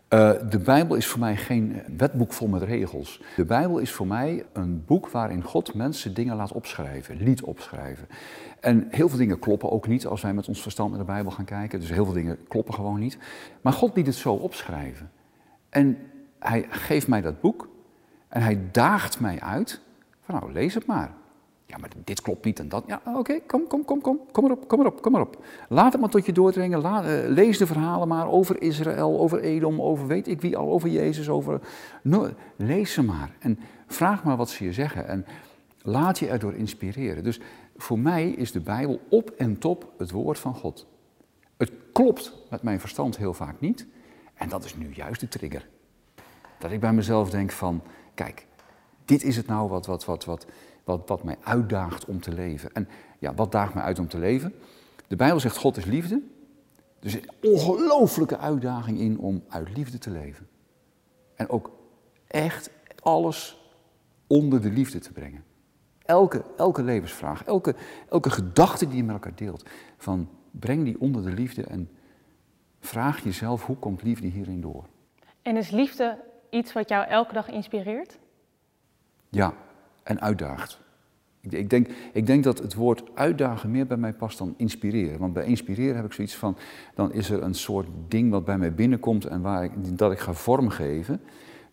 Uh, 0.09 0.31
de 0.49 0.59
Bijbel 0.59 0.95
is 0.95 1.07
voor 1.07 1.19
mij 1.19 1.37
geen 1.37 1.81
wetboek 1.97 2.33
vol 2.33 2.47
met 2.47 2.61
regels. 2.61 3.21
De 3.35 3.45
Bijbel 3.45 3.77
is 3.77 3.91
voor 3.91 4.07
mij 4.07 4.45
een 4.53 4.85
boek 4.85 5.09
waarin 5.09 5.43
God 5.43 5.73
mensen 5.73 6.13
dingen 6.13 6.35
laat 6.35 6.51
opschrijven, 6.51 7.17
liet 7.17 7.41
opschrijven. 7.41 8.07
En 8.59 8.87
heel 8.89 9.09
veel 9.09 9.17
dingen 9.17 9.39
kloppen 9.39 9.71
ook 9.71 9.87
niet 9.87 10.05
als 10.05 10.21
wij 10.21 10.33
met 10.33 10.47
ons 10.47 10.61
verstand 10.61 10.89
naar 10.89 10.99
de 10.99 11.05
Bijbel 11.05 11.31
gaan 11.31 11.45
kijken. 11.45 11.79
Dus 11.79 11.89
heel 11.89 12.05
veel 12.05 12.13
dingen 12.13 12.37
kloppen 12.47 12.73
gewoon 12.73 12.99
niet. 12.99 13.17
Maar 13.61 13.73
God 13.73 13.95
liet 13.95 14.05
het 14.05 14.15
zo 14.15 14.33
opschrijven. 14.33 15.11
En 15.69 15.97
hij 16.39 16.65
geeft 16.69 17.07
mij 17.07 17.21
dat 17.21 17.41
boek 17.41 17.69
en 18.27 18.41
hij 18.41 18.59
daagt 18.71 19.19
mij 19.19 19.41
uit 19.41 19.81
van 20.21 20.35
nou, 20.35 20.51
lees 20.51 20.73
het 20.73 20.85
maar. 20.85 21.11
Ja, 21.67 21.77
maar 21.77 21.89
dit 22.03 22.21
klopt 22.21 22.45
niet 22.45 22.59
en 22.59 22.69
dat. 22.69 22.83
Ja, 22.87 23.01
oké, 23.05 23.39
kom, 23.47 23.67
kom, 23.67 23.85
kom, 23.85 24.01
kom, 24.01 24.19
kom 24.31 24.45
erop, 24.45 24.67
kom 24.67 24.79
erop, 24.79 25.01
kom 25.01 25.15
erop. 25.15 25.45
Laat 25.69 25.91
het 25.91 26.01
maar 26.01 26.09
tot 26.09 26.25
je 26.25 26.31
doordringen. 26.31 26.81
Laat, 26.81 27.05
uh, 27.05 27.27
lees 27.27 27.57
de 27.57 27.65
verhalen 27.65 28.07
maar 28.07 28.27
over 28.27 28.61
Israël, 28.61 29.19
over 29.19 29.39
Edom, 29.39 29.81
over 29.81 30.07
weet 30.07 30.27
ik 30.27 30.41
wie 30.41 30.57
al, 30.57 30.71
over 30.71 30.89
Jezus, 30.89 31.29
over... 31.29 31.61
Lees 32.55 32.93
ze 32.93 33.03
maar 33.03 33.35
en 33.39 33.59
vraag 33.87 34.23
maar 34.23 34.37
wat 34.37 34.49
ze 34.49 34.63
je 34.63 34.73
zeggen 34.73 35.07
en 35.07 35.25
laat 35.81 36.19
je 36.19 36.27
erdoor 36.27 36.53
inspireren. 36.53 37.23
Dus 37.23 37.39
voor 37.77 37.99
mij 37.99 38.29
is 38.29 38.51
de 38.51 38.59
Bijbel 38.59 38.99
op 39.09 39.29
en 39.29 39.57
top 39.57 39.93
het 39.97 40.11
woord 40.11 40.39
van 40.39 40.55
God. 40.55 40.87
Het 41.57 41.71
klopt 41.91 42.33
met 42.49 42.61
mijn 42.61 42.79
verstand 42.79 43.17
heel 43.17 43.33
vaak 43.33 43.59
niet 43.59 43.87
en 44.33 44.49
dat 44.49 44.63
is 44.63 44.75
nu 44.75 44.93
juist 44.93 45.19
de 45.19 45.27
trigger. 45.27 45.67
Dat 46.57 46.71
ik 46.71 46.79
bij 46.79 46.93
mezelf 46.93 47.29
denk 47.29 47.51
van, 47.51 47.81
kijk, 48.13 48.47
dit 49.05 49.23
is 49.23 49.37
het 49.37 49.47
nou 49.47 49.69
wat, 49.69 49.85
wat, 49.85 50.05
wat, 50.05 50.25
wat, 50.25 50.45
wat, 50.85 51.07
wat 51.07 51.23
mij 51.23 51.37
uitdaagt 51.43 52.05
om 52.05 52.21
te 52.21 52.33
leven. 52.33 52.73
En 52.73 52.87
ja, 53.19 53.33
wat 53.33 53.51
daagt 53.51 53.73
mij 53.73 53.83
uit 53.83 53.99
om 53.99 54.07
te 54.07 54.17
leven? 54.17 54.53
De 55.07 55.15
Bijbel 55.15 55.39
zegt 55.39 55.57
God 55.57 55.77
is 55.77 55.85
liefde. 55.85 56.21
Er 56.99 57.09
zit 57.09 57.27
een 57.27 57.51
ongelooflijke 57.51 58.37
uitdaging 58.37 58.99
in 58.99 59.19
om 59.19 59.43
uit 59.49 59.77
liefde 59.77 59.97
te 59.97 60.09
leven. 60.09 60.47
En 61.35 61.49
ook 61.49 61.71
echt 62.27 62.69
alles 63.01 63.57
onder 64.27 64.61
de 64.61 64.69
liefde 64.69 64.99
te 64.99 65.11
brengen. 65.11 65.43
Elke, 66.05 66.43
elke 66.57 66.83
levensvraag, 66.83 67.43
elke, 67.43 67.75
elke 68.09 68.29
gedachte 68.29 68.87
die 68.87 68.97
je 68.97 69.03
met 69.03 69.13
elkaar 69.13 69.35
deelt, 69.35 69.65
van 69.97 70.29
breng 70.51 70.83
die 70.83 70.99
onder 70.99 71.23
de 71.23 71.31
liefde 71.31 71.63
en 71.63 71.89
vraag 72.79 73.23
jezelf 73.23 73.65
hoe 73.65 73.77
komt 73.77 74.03
liefde 74.03 74.27
hierin 74.27 74.61
door. 74.61 74.85
En 75.41 75.57
is 75.57 75.69
liefde 75.69 76.23
iets 76.49 76.73
wat 76.73 76.89
jou 76.89 77.07
elke 77.07 77.33
dag 77.33 77.49
inspireert? 77.49 78.19
Ja, 79.29 79.53
en 80.05 80.21
uitdaagt. 80.21 80.83
Ik, 81.41 81.69
denk, 81.69 81.87
ik 82.13 82.25
denk 82.25 82.43
dat 82.43 82.59
het 82.59 82.73
woord 82.73 83.03
uitdagen 83.13 83.71
meer 83.71 83.87
bij 83.87 83.97
mij 83.97 84.13
past 84.13 84.37
dan 84.37 84.53
inspireren. 84.57 85.19
Want 85.19 85.33
bij 85.33 85.45
inspireren 85.45 85.95
heb 85.95 86.05
ik 86.05 86.13
zoiets 86.13 86.35
van, 86.35 86.57
dan 86.93 87.13
is 87.13 87.29
er 87.29 87.43
een 87.43 87.53
soort 87.53 87.87
ding 88.07 88.31
wat 88.31 88.45
bij 88.45 88.57
mij 88.57 88.73
binnenkomt 88.73 89.25
en 89.25 89.41
waar 89.41 89.63
ik, 89.63 89.97
dat 89.97 90.11
ik 90.11 90.19
ga 90.19 90.33
vormgeven. 90.33 91.21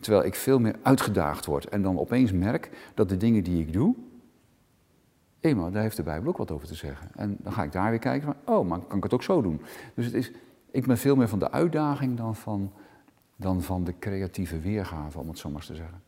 Terwijl 0.00 0.24
ik 0.24 0.34
veel 0.34 0.58
meer 0.58 0.76
uitgedaagd 0.82 1.46
word 1.46 1.68
en 1.68 1.82
dan 1.82 1.98
opeens 1.98 2.32
merk 2.32 2.90
dat 2.94 3.08
de 3.08 3.16
dingen 3.16 3.44
die 3.44 3.60
ik 3.60 3.72
doe, 3.72 3.94
eenmaal, 5.40 5.70
daar 5.70 5.82
heeft 5.82 5.96
de 5.96 6.02
Bijbel 6.02 6.28
ook 6.28 6.36
wat 6.36 6.50
over 6.50 6.66
te 6.66 6.74
zeggen. 6.74 7.08
En 7.14 7.36
dan 7.42 7.52
ga 7.52 7.62
ik 7.62 7.72
daar 7.72 7.90
weer 7.90 7.98
kijken 7.98 8.34
van, 8.34 8.54
oh, 8.54 8.68
maar 8.68 8.78
kan 8.80 8.96
ik 8.96 9.02
het 9.02 9.14
ook 9.14 9.22
zo 9.22 9.42
doen? 9.42 9.60
Dus 9.94 10.04
het 10.04 10.14
is, 10.14 10.32
ik 10.70 10.86
ben 10.86 10.98
veel 10.98 11.16
meer 11.16 11.28
van 11.28 11.38
de 11.38 11.50
uitdaging 11.50 12.16
dan 12.16 12.36
van, 12.36 12.72
dan 13.36 13.62
van 13.62 13.84
de 13.84 13.98
creatieve 13.98 14.60
weergave, 14.60 15.18
om 15.18 15.28
het 15.28 15.38
zo 15.38 15.50
maar 15.50 15.64
te 15.64 15.74
zeggen. 15.74 16.02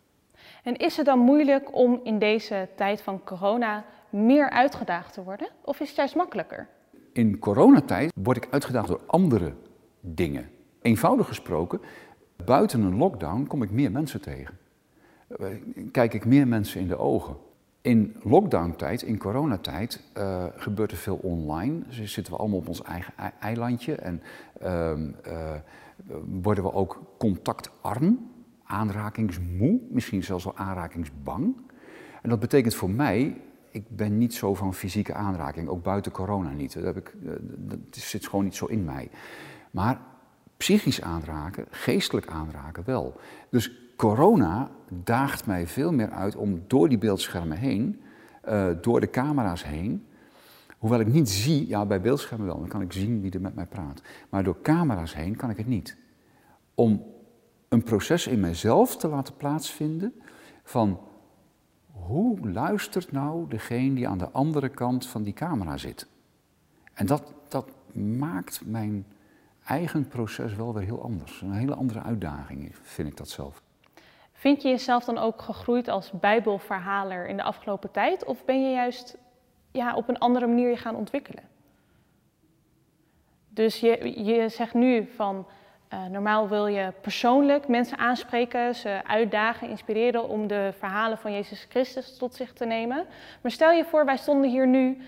En 0.64 0.76
is 0.76 0.96
het 0.96 1.06
dan 1.06 1.18
moeilijk 1.18 1.74
om 1.74 2.00
in 2.02 2.18
deze 2.18 2.68
tijd 2.76 3.02
van 3.02 3.24
corona 3.24 3.84
meer 4.10 4.50
uitgedaagd 4.50 5.12
te 5.12 5.22
worden? 5.22 5.48
Of 5.64 5.80
is 5.80 5.88
het 5.88 5.96
juist 5.96 6.14
makkelijker? 6.14 6.68
In 7.12 7.38
coronatijd 7.38 8.12
word 8.22 8.36
ik 8.36 8.48
uitgedaagd 8.50 8.88
door 8.88 9.00
andere 9.06 9.54
dingen. 10.00 10.50
Eenvoudig 10.82 11.26
gesproken, 11.26 11.80
buiten 12.44 12.82
een 12.82 12.96
lockdown 12.96 13.46
kom 13.46 13.62
ik 13.62 13.70
meer 13.70 13.90
mensen 13.90 14.20
tegen. 14.20 14.58
Kijk 15.90 16.14
ik 16.14 16.24
meer 16.24 16.48
mensen 16.48 16.80
in 16.80 16.88
de 16.88 16.98
ogen. 16.98 17.36
In 17.80 18.16
lockdown-tijd, 18.22 19.02
in 19.02 19.18
coronatijd, 19.18 20.02
uh, 20.18 20.44
gebeurt 20.56 20.90
er 20.90 20.96
veel 20.96 21.18
online. 21.22 21.82
Dus 21.88 22.12
zitten 22.12 22.32
we 22.32 22.38
allemaal 22.38 22.58
op 22.58 22.68
ons 22.68 22.82
eigen 22.82 23.14
eilandje 23.40 23.94
en 23.94 24.22
uh, 24.62 24.90
uh, 25.26 25.54
worden 26.42 26.64
we 26.64 26.72
ook 26.72 27.02
contactarm 27.18 28.33
aanrakingsmoe, 28.74 29.80
misschien 29.90 30.22
zelfs 30.22 30.44
wel 30.44 30.56
aanrakingsbang. 30.56 31.56
En 32.22 32.28
dat 32.28 32.40
betekent 32.40 32.74
voor 32.74 32.90
mij, 32.90 33.40
ik 33.70 33.84
ben 33.88 34.18
niet 34.18 34.34
zo 34.34 34.54
van 34.54 34.74
fysieke 34.74 35.14
aanraking, 35.14 35.68
ook 35.68 35.82
buiten 35.82 36.12
corona 36.12 36.50
niet. 36.50 36.74
Dat, 36.74 36.84
heb 36.84 36.96
ik, 36.96 37.14
eh, 37.24 37.32
dat 37.40 37.78
zit 37.90 38.26
gewoon 38.28 38.44
niet 38.44 38.54
zo 38.54 38.66
in 38.66 38.84
mij. 38.84 39.10
Maar 39.70 40.00
psychisch 40.56 41.02
aanraken, 41.02 41.66
geestelijk 41.70 42.26
aanraken 42.26 42.82
wel. 42.86 43.20
Dus 43.48 43.72
corona 43.96 44.70
daagt 44.88 45.46
mij 45.46 45.66
veel 45.66 45.92
meer 45.92 46.10
uit 46.10 46.36
om 46.36 46.62
door 46.66 46.88
die 46.88 46.98
beeldschermen 46.98 47.56
heen, 47.56 48.00
uh, 48.48 48.66
door 48.80 49.00
de 49.00 49.10
camera's 49.10 49.64
heen, 49.64 50.06
hoewel 50.78 51.00
ik 51.00 51.06
niet 51.06 51.30
zie, 51.30 51.68
ja 51.68 51.86
bij 51.86 52.00
beeldschermen 52.00 52.46
wel, 52.46 52.58
dan 52.58 52.68
kan 52.68 52.80
ik 52.80 52.92
zien 52.92 53.20
wie 53.20 53.30
er 53.30 53.40
met 53.40 53.54
mij 53.54 53.66
praat. 53.66 54.02
Maar 54.28 54.44
door 54.44 54.60
camera's 54.62 55.14
heen 55.14 55.36
kan 55.36 55.50
ik 55.50 55.56
het 55.56 55.66
niet. 55.66 55.96
Om 56.74 57.02
een 57.74 57.82
proces 57.82 58.26
in 58.26 58.40
mijzelf 58.40 58.96
te 58.96 59.08
laten 59.08 59.36
plaatsvinden 59.36 60.22
van 60.62 61.00
hoe 61.92 62.50
luistert 62.50 63.12
nou 63.12 63.48
degene 63.48 63.94
die 63.94 64.08
aan 64.08 64.18
de 64.18 64.30
andere 64.30 64.68
kant 64.68 65.06
van 65.06 65.22
die 65.22 65.32
camera 65.32 65.76
zit? 65.76 66.08
En 66.92 67.06
dat, 67.06 67.32
dat 67.48 67.68
maakt 67.92 68.60
mijn 68.64 69.06
eigen 69.64 70.08
proces 70.08 70.54
wel 70.54 70.74
weer 70.74 70.82
heel 70.82 71.02
anders. 71.02 71.40
Een 71.40 71.52
hele 71.52 71.74
andere 71.74 72.02
uitdaging 72.02 72.76
vind 72.82 73.08
ik 73.08 73.16
dat 73.16 73.28
zelf. 73.28 73.62
Vind 74.32 74.62
je 74.62 74.68
jezelf 74.68 75.04
dan 75.04 75.18
ook 75.18 75.42
gegroeid 75.42 75.88
als 75.88 76.10
bijbelverhaler 76.10 77.26
in 77.26 77.36
de 77.36 77.42
afgelopen 77.42 77.90
tijd? 77.90 78.24
Of 78.24 78.44
ben 78.44 78.62
je 78.62 78.74
juist 78.74 79.16
ja, 79.70 79.94
op 79.94 80.08
een 80.08 80.18
andere 80.18 80.46
manier 80.46 80.68
je 80.68 80.76
gaan 80.76 80.96
ontwikkelen? 80.96 81.44
Dus 83.48 83.80
je, 83.80 84.24
je 84.24 84.48
zegt 84.48 84.74
nu 84.74 85.06
van 85.06 85.46
uh, 85.92 86.06
normaal 86.06 86.48
wil 86.48 86.66
je 86.66 86.92
persoonlijk 87.00 87.68
mensen 87.68 87.98
aanspreken, 87.98 88.74
ze 88.74 89.00
uitdagen, 89.06 89.68
inspireren 89.68 90.28
om 90.28 90.46
de 90.46 90.72
verhalen 90.78 91.18
van 91.18 91.32
Jezus 91.32 91.66
Christus 91.68 92.16
tot 92.16 92.34
zich 92.34 92.52
te 92.52 92.64
nemen. 92.64 93.06
Maar 93.42 93.50
stel 93.50 93.70
je 93.70 93.84
voor, 93.84 94.04
wij 94.04 94.16
stonden 94.16 94.50
hier 94.50 94.66
nu 94.66 94.98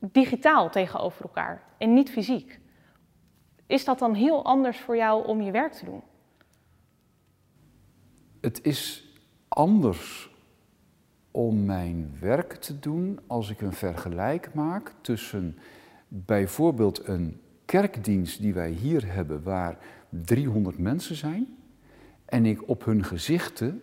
digitaal 0.00 0.70
tegenover 0.70 1.22
elkaar 1.22 1.62
en 1.78 1.94
niet 1.94 2.10
fysiek. 2.10 2.60
Is 3.66 3.84
dat 3.84 3.98
dan 3.98 4.14
heel 4.14 4.44
anders 4.44 4.78
voor 4.78 4.96
jou 4.96 5.26
om 5.26 5.40
je 5.40 5.50
werk 5.50 5.72
te 5.72 5.84
doen? 5.84 6.02
Het 8.40 8.64
is 8.64 9.08
anders 9.48 10.30
om 11.30 11.64
mijn 11.64 12.16
werk 12.20 12.52
te 12.52 12.78
doen 12.78 13.20
als 13.26 13.50
ik 13.50 13.60
een 13.60 13.72
vergelijk 13.72 14.54
maak 14.54 14.92
tussen 15.00 15.58
bijvoorbeeld 16.08 17.08
een 17.08 17.40
kerkdienst 17.64 18.40
die 18.40 18.54
wij 18.54 18.70
hier 18.70 19.12
hebben, 19.12 19.42
waar 19.42 19.76
300 20.22 20.78
mensen 20.78 21.16
zijn 21.16 21.46
en 22.24 22.46
ik 22.46 22.68
op 22.68 22.84
hun 22.84 23.04
gezichten 23.04 23.82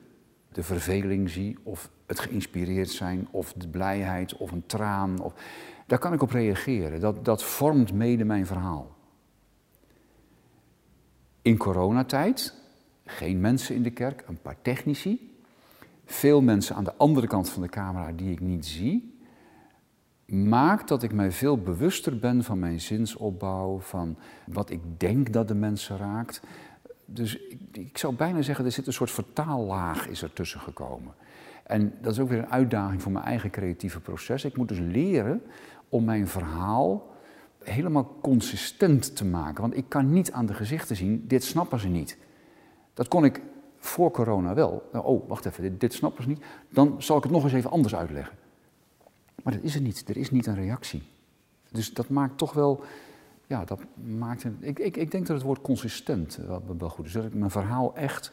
de 0.51 0.63
verveling 0.63 1.29
zie 1.29 1.57
of 1.63 1.89
het 2.05 2.19
geïnspireerd 2.19 2.89
zijn 2.89 3.27
of 3.31 3.53
de 3.53 3.67
blijheid 3.67 4.37
of 4.37 4.51
een 4.51 4.65
traan. 4.65 5.19
Of, 5.19 5.33
daar 5.87 5.99
kan 5.99 6.13
ik 6.13 6.21
op 6.21 6.31
reageren. 6.31 6.99
Dat, 6.99 7.25
dat 7.25 7.43
vormt 7.43 7.93
mede 7.93 8.23
mijn 8.23 8.45
verhaal. 8.45 8.95
In 11.41 11.57
coronatijd, 11.57 12.53
geen 13.05 13.39
mensen 13.39 13.75
in 13.75 13.83
de 13.83 13.91
kerk, 13.91 14.23
een 14.27 14.41
paar 14.41 14.61
technici. 14.61 15.35
Veel 16.05 16.41
mensen 16.41 16.75
aan 16.75 16.83
de 16.83 16.95
andere 16.95 17.27
kant 17.27 17.49
van 17.49 17.61
de 17.61 17.69
camera 17.69 18.11
die 18.11 18.31
ik 18.31 18.39
niet 18.39 18.65
zie 18.65 19.10
maakt 20.31 20.87
dat 20.87 21.03
ik 21.03 21.13
mij 21.13 21.31
veel 21.31 21.57
bewuster 21.57 22.19
ben 22.19 22.43
van 22.43 22.59
mijn 22.59 22.79
zinsopbouw, 22.79 23.79
van 23.79 24.17
wat 24.45 24.69
ik 24.69 24.81
denk 24.97 25.33
dat 25.33 25.47
de 25.47 25.55
mensen 25.55 25.97
raakt. 25.97 26.41
Dus 27.05 27.37
ik, 27.37 27.59
ik 27.71 27.97
zou 27.97 28.15
bijna 28.15 28.41
zeggen, 28.41 28.65
er 28.65 28.71
zit 28.71 28.87
een 28.87 28.93
soort 28.93 29.11
vertaallaag 29.11 30.07
is 30.07 30.21
er 30.21 30.33
tussen 30.33 30.59
gekomen. 30.59 31.13
En 31.63 31.93
dat 32.01 32.11
is 32.11 32.19
ook 32.19 32.29
weer 32.29 32.37
een 32.37 32.51
uitdaging 32.51 33.01
voor 33.01 33.11
mijn 33.11 33.25
eigen 33.25 33.49
creatieve 33.49 33.99
proces. 33.99 34.45
Ik 34.45 34.57
moet 34.57 34.67
dus 34.67 34.79
leren 34.79 35.41
om 35.89 36.03
mijn 36.03 36.27
verhaal 36.27 37.09
helemaal 37.63 38.15
consistent 38.21 39.15
te 39.15 39.25
maken. 39.25 39.61
Want 39.61 39.77
ik 39.77 39.85
kan 39.87 40.11
niet 40.11 40.31
aan 40.31 40.45
de 40.45 40.53
gezichten 40.53 40.95
zien, 40.95 41.27
dit 41.27 41.43
snappen 41.43 41.79
ze 41.79 41.87
niet. 41.87 42.17
Dat 42.93 43.07
kon 43.07 43.25
ik 43.25 43.41
voor 43.77 44.11
corona 44.11 44.53
wel. 44.53 44.89
Oh, 44.93 45.29
wacht 45.29 45.45
even, 45.45 45.63
dit, 45.63 45.79
dit 45.79 45.93
snappen 45.93 46.23
ze 46.23 46.29
niet. 46.29 46.43
Dan 46.69 46.95
zal 47.01 47.17
ik 47.17 47.23
het 47.23 47.31
nog 47.31 47.43
eens 47.43 47.53
even 47.53 47.71
anders 47.71 47.95
uitleggen. 47.95 48.39
Maar 49.43 49.53
dat 49.53 49.63
is 49.63 49.75
er 49.75 49.81
niet. 49.81 50.09
Er 50.09 50.17
is 50.17 50.31
niet 50.31 50.45
een 50.45 50.55
reactie. 50.55 51.03
Dus 51.71 51.93
dat 51.93 52.09
maakt 52.09 52.37
toch 52.37 52.53
wel. 52.53 52.83
Ja, 53.47 53.65
dat 53.65 53.79
maakt. 54.03 54.43
Een, 54.43 54.57
ik, 54.59 54.79
ik, 54.79 54.97
ik 54.97 55.11
denk 55.11 55.27
dat 55.27 55.35
het 55.35 55.45
woord 55.45 55.61
consistent 55.61 56.35
wel, 56.35 56.63
wel 56.77 56.89
goed 56.89 57.05
is. 57.05 57.11
Dat 57.11 57.25
ik 57.25 57.33
mijn 57.33 57.51
verhaal 57.51 57.95
echt 57.95 58.31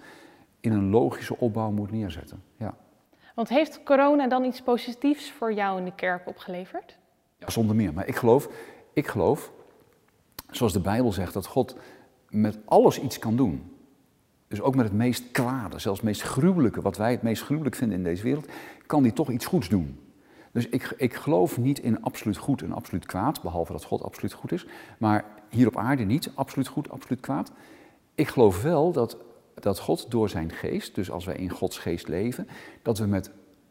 in 0.60 0.72
een 0.72 0.90
logische 0.90 1.38
opbouw 1.38 1.70
moet 1.70 1.90
neerzetten. 1.90 2.42
Ja. 2.56 2.74
Want 3.34 3.48
heeft 3.48 3.82
corona 3.82 4.28
dan 4.28 4.44
iets 4.44 4.62
positiefs 4.62 5.30
voor 5.30 5.52
jou 5.52 5.78
in 5.78 5.84
de 5.84 5.94
kerk 5.94 6.28
opgeleverd? 6.28 6.98
Ja, 7.38 7.50
zonder 7.50 7.76
meer. 7.76 7.92
Maar 7.92 8.06
ik 8.06 8.16
geloof, 8.16 8.48
ik 8.92 9.06
geloof, 9.06 9.52
zoals 10.50 10.72
de 10.72 10.80
Bijbel 10.80 11.12
zegt, 11.12 11.32
dat 11.34 11.46
God 11.46 11.76
met 12.28 12.58
alles 12.64 13.00
iets 13.00 13.18
kan 13.18 13.36
doen. 13.36 13.72
Dus 14.48 14.60
ook 14.60 14.74
met 14.74 14.84
het 14.84 14.94
meest 14.94 15.30
kwade, 15.30 15.78
zelfs 15.78 15.98
het 15.98 16.08
meest 16.08 16.22
gruwelijke, 16.22 16.80
wat 16.80 16.96
wij 16.96 17.10
het 17.10 17.22
meest 17.22 17.42
gruwelijk 17.42 17.76
vinden 17.76 17.98
in 17.98 18.04
deze 18.04 18.22
wereld, 18.22 18.48
kan 18.86 19.02
hij 19.02 19.12
toch 19.12 19.30
iets 19.30 19.46
goeds 19.46 19.68
doen. 19.68 19.98
Dus 20.58 20.68
ik, 20.68 20.94
ik 20.96 21.14
geloof 21.14 21.58
niet 21.58 21.78
in 21.78 22.02
absoluut 22.02 22.36
goed 22.36 22.62
en 22.62 22.72
absoluut 22.72 23.06
kwaad, 23.06 23.42
behalve 23.42 23.72
dat 23.72 23.84
God 23.84 24.02
absoluut 24.02 24.32
goed 24.32 24.52
is. 24.52 24.66
Maar 24.98 25.24
hier 25.48 25.66
op 25.66 25.76
aarde 25.76 26.04
niet, 26.04 26.30
absoluut 26.34 26.68
goed, 26.68 26.90
absoluut 26.90 27.20
kwaad. 27.20 27.52
Ik 28.14 28.28
geloof 28.28 28.62
wel 28.62 28.92
dat, 28.92 29.16
dat 29.54 29.78
God 29.78 30.10
door 30.10 30.28
zijn 30.28 30.52
geest, 30.52 30.94
dus 30.94 31.10
als 31.10 31.24
wij 31.24 31.34
in 31.36 31.50
Gods 31.50 31.78
geest 31.78 32.08
leven, 32.08 32.48
dat 32.82 32.98
we 32.98 33.06
met 33.06 33.30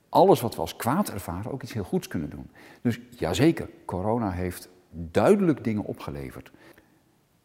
alles 0.09 0.41
wat 0.41 0.55
we 0.55 0.61
als 0.61 0.75
kwaad 0.75 1.09
ervaren 1.09 1.51
ook 1.51 1.63
iets 1.63 1.73
heel 1.73 1.83
goeds 1.83 2.07
kunnen 2.07 2.29
doen. 2.29 2.49
Dus 2.81 2.99
jazeker, 3.09 3.69
corona 3.85 4.31
heeft 4.31 4.69
duidelijk 4.91 5.63
dingen 5.63 5.83
opgeleverd. 5.83 6.51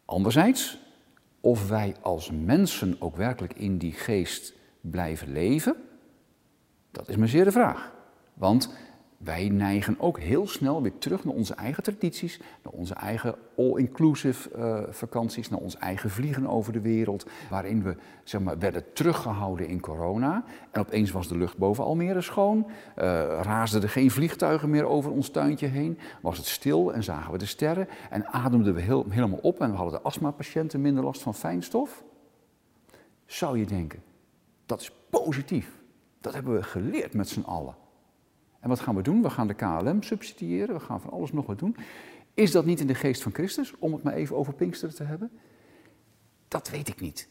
Anderzijds, 0.05 0.79
of 1.39 1.67
wij 1.67 1.95
als 2.01 2.31
mensen 2.31 2.95
ook 2.99 3.15
werkelijk 3.15 3.53
in 3.53 3.77
die 3.77 3.93
geest 3.93 4.53
blijven 4.81 5.31
leven, 5.31 5.75
dat 6.91 7.09
is 7.09 7.15
maar 7.15 7.27
zeer 7.27 7.43
de 7.43 7.51
vraag. 7.51 7.91
Want 8.33 8.69
wij 9.23 9.49
neigen 9.49 9.95
ook 9.99 10.19
heel 10.19 10.47
snel 10.47 10.81
weer 10.81 10.97
terug 10.97 11.23
naar 11.23 11.33
onze 11.33 11.53
eigen 11.53 11.83
tradities, 11.83 12.39
naar 12.63 12.73
onze 12.73 12.93
eigen 12.93 13.35
all-inclusive 13.57 14.49
uh, 14.55 14.93
vakanties, 14.93 15.49
naar 15.49 15.59
ons 15.59 15.77
eigen 15.77 16.09
vliegen 16.09 16.47
over 16.47 16.73
de 16.73 16.81
wereld, 16.81 17.25
waarin 17.49 17.83
we 17.83 17.95
zeg 18.23 18.41
maar, 18.41 18.59
werden 18.59 18.93
teruggehouden 18.93 19.67
in 19.67 19.79
corona. 19.79 20.43
En 20.71 20.81
opeens 20.81 21.11
was 21.11 21.27
de 21.27 21.37
lucht 21.37 21.57
boven 21.57 21.83
Almere 21.83 22.21
schoon, 22.21 22.65
uh, 22.67 22.73
raasden 23.41 23.81
er 23.81 23.89
geen 23.89 24.11
vliegtuigen 24.11 24.69
meer 24.69 24.85
over 24.85 25.11
ons 25.11 25.29
tuintje 25.29 25.67
heen, 25.67 25.99
was 26.21 26.37
het 26.37 26.47
stil 26.47 26.93
en 26.93 27.03
zagen 27.03 27.31
we 27.31 27.37
de 27.37 27.45
sterren 27.45 27.87
en 28.09 28.27
ademden 28.27 28.73
we 28.73 28.81
heel, 28.81 29.05
helemaal 29.09 29.39
op 29.41 29.61
en 29.61 29.69
we 29.69 29.75
hadden 29.75 29.99
de 29.99 30.05
astmapatiënten 30.05 30.81
minder 30.81 31.03
last 31.03 31.21
van 31.21 31.35
fijnstof. 31.35 32.03
Zou 33.25 33.59
je 33.59 33.65
denken, 33.65 34.03
dat 34.65 34.81
is 34.81 34.91
positief. 35.09 35.81
Dat 36.21 36.33
hebben 36.33 36.53
we 36.53 36.63
geleerd 36.63 37.13
met 37.13 37.29
z'n 37.29 37.41
allen. 37.41 37.75
En 38.63 38.69
wat 38.69 38.79
gaan 38.79 38.95
we 38.95 39.01
doen? 39.01 39.21
We 39.21 39.29
gaan 39.29 39.47
de 39.47 39.53
KLM 39.53 40.01
subsidiëren, 40.01 40.75
we 40.75 40.81
gaan 40.81 41.01
van 41.01 41.11
alles 41.11 41.31
nog 41.31 41.45
wat 41.45 41.59
doen. 41.59 41.75
Is 42.33 42.51
dat 42.51 42.65
niet 42.65 42.79
in 42.79 42.87
de 42.87 42.95
geest 42.95 43.21
van 43.21 43.33
Christus, 43.33 43.73
om 43.79 43.93
het 43.93 44.03
maar 44.03 44.13
even 44.13 44.35
over 44.35 44.53
Pinksteren 44.53 44.95
te 44.95 45.03
hebben? 45.03 45.31
Dat 46.47 46.69
weet 46.69 46.87
ik 46.87 46.99
niet. 46.99 47.29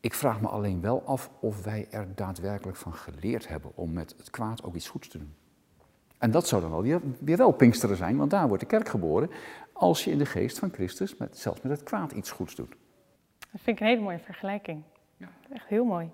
Ik 0.00 0.14
vraag 0.14 0.40
me 0.40 0.48
alleen 0.48 0.80
wel 0.80 1.02
af 1.06 1.30
of 1.40 1.64
wij 1.64 1.86
er 1.90 2.06
daadwerkelijk 2.14 2.76
van 2.76 2.94
geleerd 2.94 3.48
hebben 3.48 3.70
om 3.74 3.92
met 3.92 4.14
het 4.16 4.30
kwaad 4.30 4.62
ook 4.62 4.74
iets 4.74 4.88
goeds 4.88 5.08
te 5.08 5.18
doen. 5.18 5.34
En 6.18 6.30
dat 6.30 6.48
zou 6.48 6.62
dan 6.62 6.70
wel 6.70 6.82
weer, 6.82 7.00
weer 7.18 7.36
wel 7.36 7.52
Pinksteren 7.52 7.96
zijn, 7.96 8.16
want 8.16 8.30
daar 8.30 8.48
wordt 8.48 8.62
de 8.62 8.68
kerk 8.68 8.88
geboren. 8.88 9.30
Als 9.72 10.04
je 10.04 10.10
in 10.10 10.18
de 10.18 10.26
geest 10.26 10.58
van 10.58 10.70
Christus 10.72 11.16
met, 11.16 11.38
zelfs 11.38 11.60
met 11.60 11.72
het 11.72 11.82
kwaad 11.82 12.12
iets 12.12 12.30
goeds 12.30 12.54
doet. 12.54 12.76
Dat 13.38 13.60
vind 13.60 13.76
ik 13.76 13.80
een 13.80 13.88
hele 13.88 14.02
mooie 14.02 14.18
vergelijking. 14.18 14.82
Ja. 15.16 15.28
Echt 15.52 15.66
heel 15.66 15.84
mooi. 15.84 16.10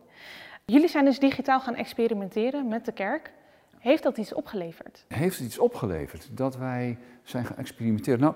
Jullie 0.65 0.89
zijn 0.89 1.05
dus 1.05 1.19
digitaal 1.19 1.61
gaan 1.61 1.75
experimenteren 1.75 2.69
met 2.69 2.85
de 2.85 2.93
kerk. 2.93 3.33
Heeft 3.85 4.03
dat 4.03 4.17
iets 4.17 4.33
opgeleverd? 4.33 5.05
Heeft 5.09 5.37
het 5.37 5.47
iets 5.47 5.59
opgeleverd 5.59 6.29
dat 6.33 6.57
wij 6.57 6.99
zijn 7.23 7.45
gaan 7.45 7.57
experimenteren? 7.57 8.21
Nou, 8.21 8.35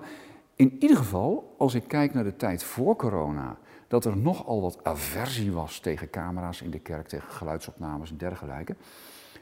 in 0.55 0.75
ieder 0.79 0.97
geval, 0.97 1.55
als 1.57 1.73
ik 1.73 1.83
kijk 1.87 2.13
naar 2.13 2.23
de 2.23 2.35
tijd 2.35 2.63
voor 2.63 2.95
corona, 2.95 3.57
dat 3.87 4.05
er 4.05 4.17
nogal 4.17 4.61
wat 4.61 4.83
aversie 4.83 5.51
was 5.51 5.79
tegen 5.79 6.09
camera's 6.09 6.61
in 6.61 6.69
de 6.69 6.79
kerk, 6.79 7.07
tegen 7.07 7.29
geluidsopnames 7.29 8.11
en 8.11 8.17
dergelijke. 8.17 8.75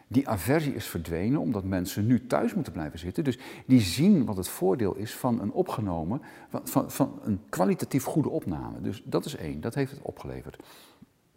Die 0.07 0.27
aversie 0.29 0.73
is 0.73 0.85
verdwenen 0.85 1.39
omdat 1.39 1.63
mensen 1.63 2.05
nu 2.05 2.27
thuis 2.27 2.53
moeten 2.53 2.73
blijven 2.73 2.99
zitten. 2.99 3.23
Dus 3.23 3.39
die 3.65 3.81
zien 3.81 4.25
wat 4.25 4.37
het 4.37 4.47
voordeel 4.47 4.95
is 4.95 5.15
van 5.15 5.41
een 5.41 5.51
opgenomen, 5.51 6.21
van, 6.63 6.91
van 6.91 7.19
een 7.23 7.41
kwalitatief 7.49 8.03
goede 8.03 8.29
opname. 8.29 8.81
Dus 8.81 9.01
dat 9.05 9.25
is 9.25 9.35
één, 9.35 9.61
dat 9.61 9.75
heeft 9.75 9.91
het 9.91 10.01
opgeleverd. 10.01 10.63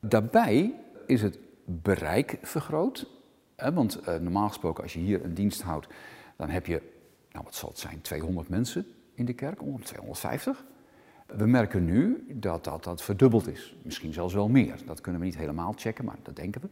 Daarbij 0.00 0.74
is 1.06 1.22
het 1.22 1.38
bereik 1.64 2.38
vergroot. 2.42 3.18
Want 3.74 4.00
uh, 4.08 4.14
normaal 4.14 4.48
gesproken, 4.48 4.82
als 4.82 4.92
je 4.92 4.98
hier 4.98 5.24
een 5.24 5.34
dienst 5.34 5.62
houdt, 5.62 5.86
dan 6.36 6.48
heb 6.48 6.66
je, 6.66 6.82
nou 7.32 7.44
wat 7.44 7.54
zal 7.54 7.68
het 7.68 7.78
zijn, 7.78 8.00
200 8.00 8.48
mensen 8.48 8.86
in 9.14 9.24
de 9.24 9.32
kerk, 9.32 9.62
ongeveer 9.62 9.86
250. 9.86 10.64
We 11.26 11.46
merken 11.46 11.84
nu 11.84 12.26
dat, 12.28 12.64
dat 12.64 12.84
dat 12.84 13.02
verdubbeld 13.02 13.48
is. 13.48 13.76
Misschien 13.82 14.12
zelfs 14.12 14.34
wel 14.34 14.48
meer. 14.48 14.74
Dat 14.86 15.00
kunnen 15.00 15.20
we 15.20 15.26
niet 15.26 15.36
helemaal 15.36 15.72
checken, 15.76 16.04
maar 16.04 16.18
dat 16.22 16.36
denken 16.36 16.60
we. 16.60 16.68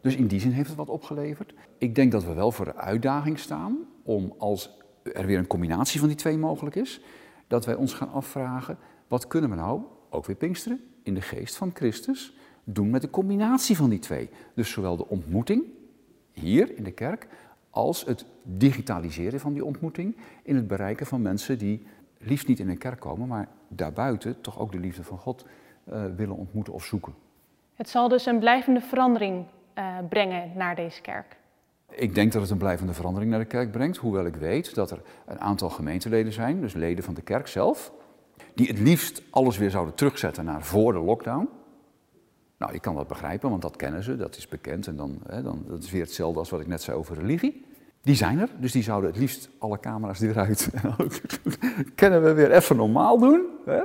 Dus 0.00 0.16
in 0.16 0.26
die 0.26 0.40
zin 0.40 0.50
heeft 0.50 0.68
het 0.68 0.76
wat 0.76 0.88
opgeleverd. 0.88 1.54
Ik 1.78 1.94
denk 1.94 2.12
dat 2.12 2.24
we 2.24 2.34
wel 2.34 2.52
voor 2.52 2.64
de 2.64 2.76
uitdaging 2.76 3.38
staan 3.38 3.78
om 4.02 4.34
als 4.38 4.78
er 5.02 5.26
weer 5.26 5.38
een 5.38 5.46
combinatie 5.46 5.98
van 5.98 6.08
die 6.08 6.16
twee 6.16 6.38
mogelijk 6.38 6.76
is, 6.76 7.00
dat 7.46 7.64
wij 7.64 7.74
ons 7.74 7.94
gaan 7.94 8.12
afvragen, 8.12 8.78
wat 9.08 9.26
kunnen 9.26 9.50
we 9.50 9.56
nou, 9.56 9.82
ook 10.10 10.26
weer 10.26 10.36
Pinksteren, 10.36 10.80
in 11.02 11.14
de 11.14 11.20
geest 11.20 11.56
van 11.56 11.70
Christus, 11.74 12.36
doen 12.64 12.90
met 12.90 13.02
de 13.02 13.10
combinatie 13.10 13.76
van 13.76 13.90
die 13.90 13.98
twee. 13.98 14.30
Dus 14.54 14.70
zowel 14.70 14.96
de 14.96 15.08
ontmoeting 15.08 15.64
hier 16.40 16.76
in 16.76 16.84
de 16.84 16.92
kerk, 16.92 17.26
als 17.70 18.04
het 18.04 18.24
digitaliseren 18.42 19.40
van 19.40 19.52
die 19.52 19.64
ontmoeting 19.64 20.16
in 20.42 20.56
het 20.56 20.66
bereiken 20.66 21.06
van 21.06 21.22
mensen 21.22 21.58
die 21.58 21.86
liefst 22.18 22.48
niet 22.48 22.58
in 22.58 22.68
een 22.68 22.78
kerk 22.78 23.00
komen, 23.00 23.28
maar 23.28 23.48
daarbuiten 23.68 24.40
toch 24.40 24.58
ook 24.58 24.72
de 24.72 24.78
liefde 24.78 25.04
van 25.04 25.18
God 25.18 25.46
uh, 25.92 26.04
willen 26.16 26.36
ontmoeten 26.36 26.72
of 26.72 26.84
zoeken. 26.84 27.14
Het 27.74 27.88
zal 27.88 28.08
dus 28.08 28.26
een 28.26 28.38
blijvende 28.38 28.80
verandering 28.80 29.44
uh, 29.78 29.98
brengen 30.08 30.52
naar 30.56 30.76
deze 30.76 31.00
kerk. 31.00 31.36
Ik 31.90 32.14
denk 32.14 32.32
dat 32.32 32.42
het 32.42 32.50
een 32.50 32.58
blijvende 32.58 32.92
verandering 32.92 33.30
naar 33.30 33.40
de 33.40 33.46
kerk 33.46 33.70
brengt, 33.70 33.96
hoewel 33.96 34.26
ik 34.26 34.36
weet 34.36 34.74
dat 34.74 34.90
er 34.90 35.02
een 35.26 35.40
aantal 35.40 35.70
gemeenteleden 35.70 36.32
zijn, 36.32 36.60
dus 36.60 36.72
leden 36.72 37.04
van 37.04 37.14
de 37.14 37.22
kerk 37.22 37.46
zelf, 37.46 37.92
die 38.54 38.66
het 38.66 38.78
liefst 38.78 39.22
alles 39.30 39.58
weer 39.58 39.70
zouden 39.70 39.94
terugzetten 39.94 40.44
naar 40.44 40.62
voor 40.62 40.92
de 40.92 40.98
lockdown. 40.98 41.48
Nou, 42.60 42.72
ik 42.72 42.82
kan 42.82 42.94
dat 42.94 43.08
begrijpen, 43.08 43.50
want 43.50 43.62
dat 43.62 43.76
kennen 43.76 44.02
ze, 44.02 44.16
dat 44.16 44.36
is 44.36 44.48
bekend. 44.48 44.86
En 44.86 44.96
dan, 44.96 45.20
hè, 45.26 45.42
dan 45.42 45.64
dat 45.68 45.82
is 45.82 45.90
weer 45.90 46.02
hetzelfde 46.02 46.38
als 46.38 46.50
wat 46.50 46.60
ik 46.60 46.66
net 46.66 46.82
zei 46.82 46.96
over 46.96 47.16
religie. 47.16 47.66
Die 48.00 48.14
zijn 48.14 48.38
er, 48.38 48.48
dus 48.58 48.72
die 48.72 48.82
zouden 48.82 49.10
het 49.10 49.18
liefst 49.18 49.48
alle 49.58 49.80
camera's 49.80 50.20
eruit. 50.20 50.70
Kennen 51.94 52.24
we 52.24 52.32
weer 52.32 52.52
even 52.52 52.76
normaal 52.76 53.18
doen. 53.18 53.46
Hè? 53.64 53.82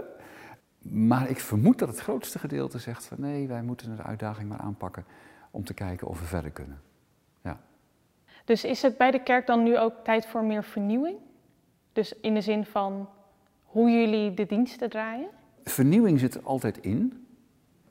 Maar 0.79 1.29
ik 1.29 1.39
vermoed 1.39 1.79
dat 1.79 1.87
het 1.87 1.99
grootste 1.99 2.39
gedeelte 2.39 2.79
zegt 2.79 3.05
van 3.05 3.17
nee, 3.19 3.47
wij 3.47 3.61
moeten 3.61 3.95
de 3.95 4.03
uitdaging 4.03 4.49
maar 4.49 4.59
aanpakken 4.59 5.05
om 5.51 5.63
te 5.63 5.73
kijken 5.73 6.07
of 6.07 6.19
we 6.19 6.25
verder 6.25 6.51
kunnen. 6.51 6.81
Ja. 7.41 7.59
Dus 8.45 8.63
is 8.63 8.81
het 8.81 8.97
bij 8.97 9.11
de 9.11 9.23
kerk 9.23 9.47
dan 9.47 9.63
nu 9.63 9.77
ook 9.77 9.93
tijd 10.03 10.25
voor 10.25 10.43
meer 10.43 10.63
vernieuwing? 10.63 11.17
Dus 11.93 12.13
in 12.19 12.33
de 12.33 12.41
zin 12.41 12.65
van 12.65 13.09
hoe 13.63 13.89
jullie 13.89 14.33
de 14.33 14.45
diensten 14.45 14.89
draaien? 14.89 15.29
Vernieuwing 15.63 16.19
zit 16.19 16.35
er 16.35 16.43
altijd 16.43 16.77
in, 16.77 17.24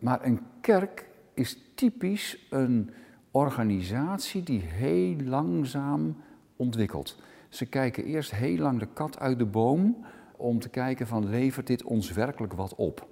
maar 0.05 0.25
een 0.25 0.41
kerk 0.61 1.07
is 1.35 1.59
typisch 1.75 2.47
een 2.51 2.91
organisatie 3.31 4.43
die 4.43 4.61
heel 4.61 5.17
langzaam 5.17 6.17
ontwikkelt. 6.57 7.19
Ze 7.49 7.67
kijken 7.67 8.05
eerst 8.05 8.31
heel 8.31 8.57
lang 8.57 8.79
de 8.79 8.89
kat 8.93 9.19
uit 9.19 9.39
de 9.39 9.45
boom 9.45 10.05
om 10.37 10.59
te 10.59 10.69
kijken 10.69 11.07
van 11.07 11.29
levert 11.29 11.67
dit 11.67 11.83
ons 11.83 12.13
werkelijk 12.13 12.53
wat 12.53 12.75
op? 12.75 13.09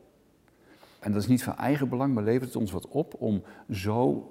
En 1.01 1.13
dat 1.13 1.23
is 1.23 1.29
niet 1.29 1.43
van 1.43 1.57
eigen 1.57 1.89
belang, 1.89 2.15
maar 2.15 2.25
levert 2.25 2.45
het 2.45 2.57
ons 2.57 2.73
wat 2.73 2.89
op 2.89 3.15
om 3.19 3.43
zo 3.71 4.31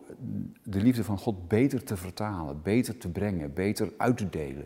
de 0.63 0.81
liefde 0.81 1.03
van 1.03 1.17
God 1.17 1.47
beter 1.47 1.83
te 1.83 1.97
vertalen, 1.97 2.61
beter 2.61 2.97
te 2.97 3.09
brengen, 3.09 3.53
beter 3.53 3.93
uit 3.97 4.17
te 4.17 4.29
delen. 4.29 4.65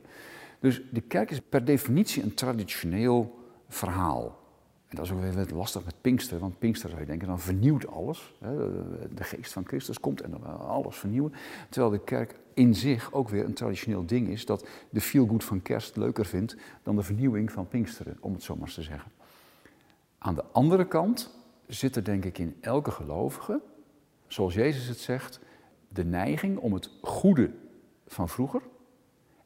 Dus 0.59 0.81
de 0.91 1.01
kerk 1.01 1.31
is 1.31 1.41
per 1.41 1.65
definitie 1.65 2.23
een 2.23 2.33
traditioneel 2.33 3.39
verhaal. 3.67 4.43
En 4.87 4.95
dat 4.95 5.05
is 5.05 5.11
ook 5.11 5.21
weer 5.21 5.47
lastig 5.53 5.85
met 5.85 6.01
Pinkster, 6.01 6.39
want 6.39 6.59
Pinkster 6.59 6.89
zou 6.89 7.01
je 7.01 7.07
denken, 7.07 7.27
dan 7.27 7.39
vernieuwt 7.39 7.87
alles. 7.87 8.33
De 9.13 9.23
geest 9.23 9.53
van 9.53 9.65
Christus 9.67 9.99
komt 9.99 10.21
en 10.21 10.31
dan 10.31 10.59
alles 10.59 10.97
vernieuwen. 10.97 11.33
Terwijl 11.69 11.91
de 11.91 12.03
kerk 12.03 12.39
in 12.53 12.75
zich 12.75 13.13
ook 13.13 13.29
weer 13.29 13.45
een 13.45 13.53
traditioneel 13.53 14.05
ding 14.05 14.27
is, 14.27 14.45
dat 14.45 14.67
de 14.89 15.01
feel-good 15.01 15.43
van 15.43 15.61
kerst 15.61 15.95
leuker 15.95 16.25
vindt 16.25 16.55
dan 16.83 16.95
de 16.95 17.03
vernieuwing 17.03 17.51
van 17.51 17.67
Pinksteren, 17.67 18.17
om 18.19 18.33
het 18.33 18.43
zo 18.43 18.55
maar 18.55 18.73
te 18.73 18.81
zeggen. 18.81 19.11
Aan 20.17 20.35
de 20.35 20.43
andere 20.51 20.87
kant 20.87 21.35
zit 21.67 21.95
er 21.95 22.03
denk 22.03 22.25
ik 22.25 22.37
in 22.37 22.57
elke 22.61 22.91
gelovige, 22.91 23.61
zoals 24.27 24.53
Jezus 24.53 24.87
het 24.87 24.99
zegt, 24.99 25.39
de 25.87 26.05
neiging 26.05 26.57
om 26.57 26.73
het 26.73 26.89
goede 27.01 27.51
van 28.07 28.29
vroeger 28.29 28.61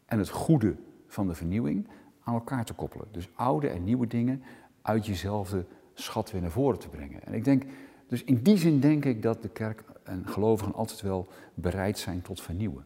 en 0.05 0.19
het 0.19 0.29
goede 0.29 0.75
van 1.07 1.27
de 1.27 1.35
vernieuwing 1.35 1.87
aan 2.23 2.33
elkaar 2.33 2.65
te 2.65 2.73
koppelen. 2.73 3.07
Dus 3.11 3.29
oude 3.35 3.67
en 3.67 3.83
nieuwe 3.83 4.07
dingen 4.07 4.43
uit 4.89 5.05
jezelf 5.05 5.49
de 5.49 5.65
schat 5.93 6.31
weer 6.31 6.41
naar 6.41 6.51
voren 6.51 6.79
te 6.79 6.89
brengen. 6.89 7.23
En 7.23 7.33
ik 7.33 7.43
denk, 7.43 7.63
dus 8.07 8.23
in 8.23 8.41
die 8.41 8.57
zin 8.57 8.79
denk 8.79 9.05
ik 9.05 9.21
dat 9.21 9.41
de 9.41 9.49
kerk 9.49 9.83
en 10.03 10.27
gelovigen 10.27 10.73
altijd 10.73 11.01
wel 11.01 11.27
bereid 11.53 11.97
zijn 11.97 12.21
tot 12.21 12.41
vernieuwen. 12.41 12.85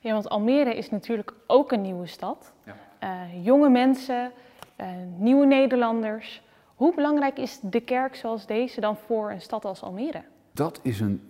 Ja, 0.00 0.12
want 0.12 0.28
Almere 0.28 0.76
is 0.76 0.90
natuurlijk 0.90 1.34
ook 1.46 1.72
een 1.72 1.80
nieuwe 1.80 2.06
stad. 2.06 2.52
Ja. 2.64 2.76
Uh, 3.02 3.44
jonge 3.44 3.68
mensen, 3.68 4.32
uh, 4.80 4.86
nieuwe 5.16 5.46
Nederlanders. 5.46 6.42
Hoe 6.74 6.94
belangrijk 6.94 7.38
is 7.38 7.60
de 7.62 7.80
kerk 7.80 8.14
zoals 8.14 8.46
deze 8.46 8.80
dan 8.80 8.96
voor 8.96 9.30
een 9.30 9.40
stad 9.40 9.64
als 9.64 9.82
Almere? 9.82 10.22
Dat 10.52 10.80
is 10.82 11.00
een 11.00 11.20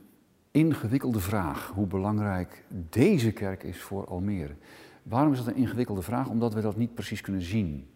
ingewikkelde 0.50 1.20
vraag, 1.20 1.72
hoe 1.74 1.86
belangrijk 1.86 2.64
deze 2.68 3.32
kerk 3.32 3.62
is 3.62 3.80
voor 3.80 4.06
Almere. 4.06 4.54
Waarom 5.02 5.32
is 5.32 5.38
dat 5.38 5.46
een 5.46 5.60
ingewikkelde 5.60 6.02
vraag? 6.02 6.28
Omdat 6.28 6.54
we 6.54 6.60
dat 6.60 6.76
niet 6.76 6.94
precies 6.94 7.20
kunnen 7.20 7.42
zien. 7.42 7.91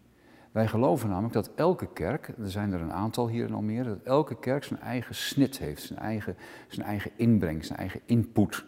Wij 0.57 0.67
geloven 0.67 1.09
namelijk 1.09 1.33
dat 1.33 1.51
elke 1.55 1.87
kerk, 1.93 2.27
er 2.27 2.49
zijn 2.49 2.73
er 2.73 2.81
een 2.81 2.93
aantal 2.93 3.27
hier 3.27 3.47
in 3.47 3.53
Almere, 3.53 3.89
dat 3.89 4.03
elke 4.03 4.39
kerk 4.39 4.63
zijn 4.63 4.79
eigen 4.79 5.15
snit 5.15 5.57
heeft, 5.57 5.81
zijn 5.81 5.99
eigen, 5.99 6.37
zijn 6.67 6.87
eigen 6.87 7.11
inbreng, 7.15 7.65
zijn 7.65 7.79
eigen 7.79 8.01
input. 8.05 8.65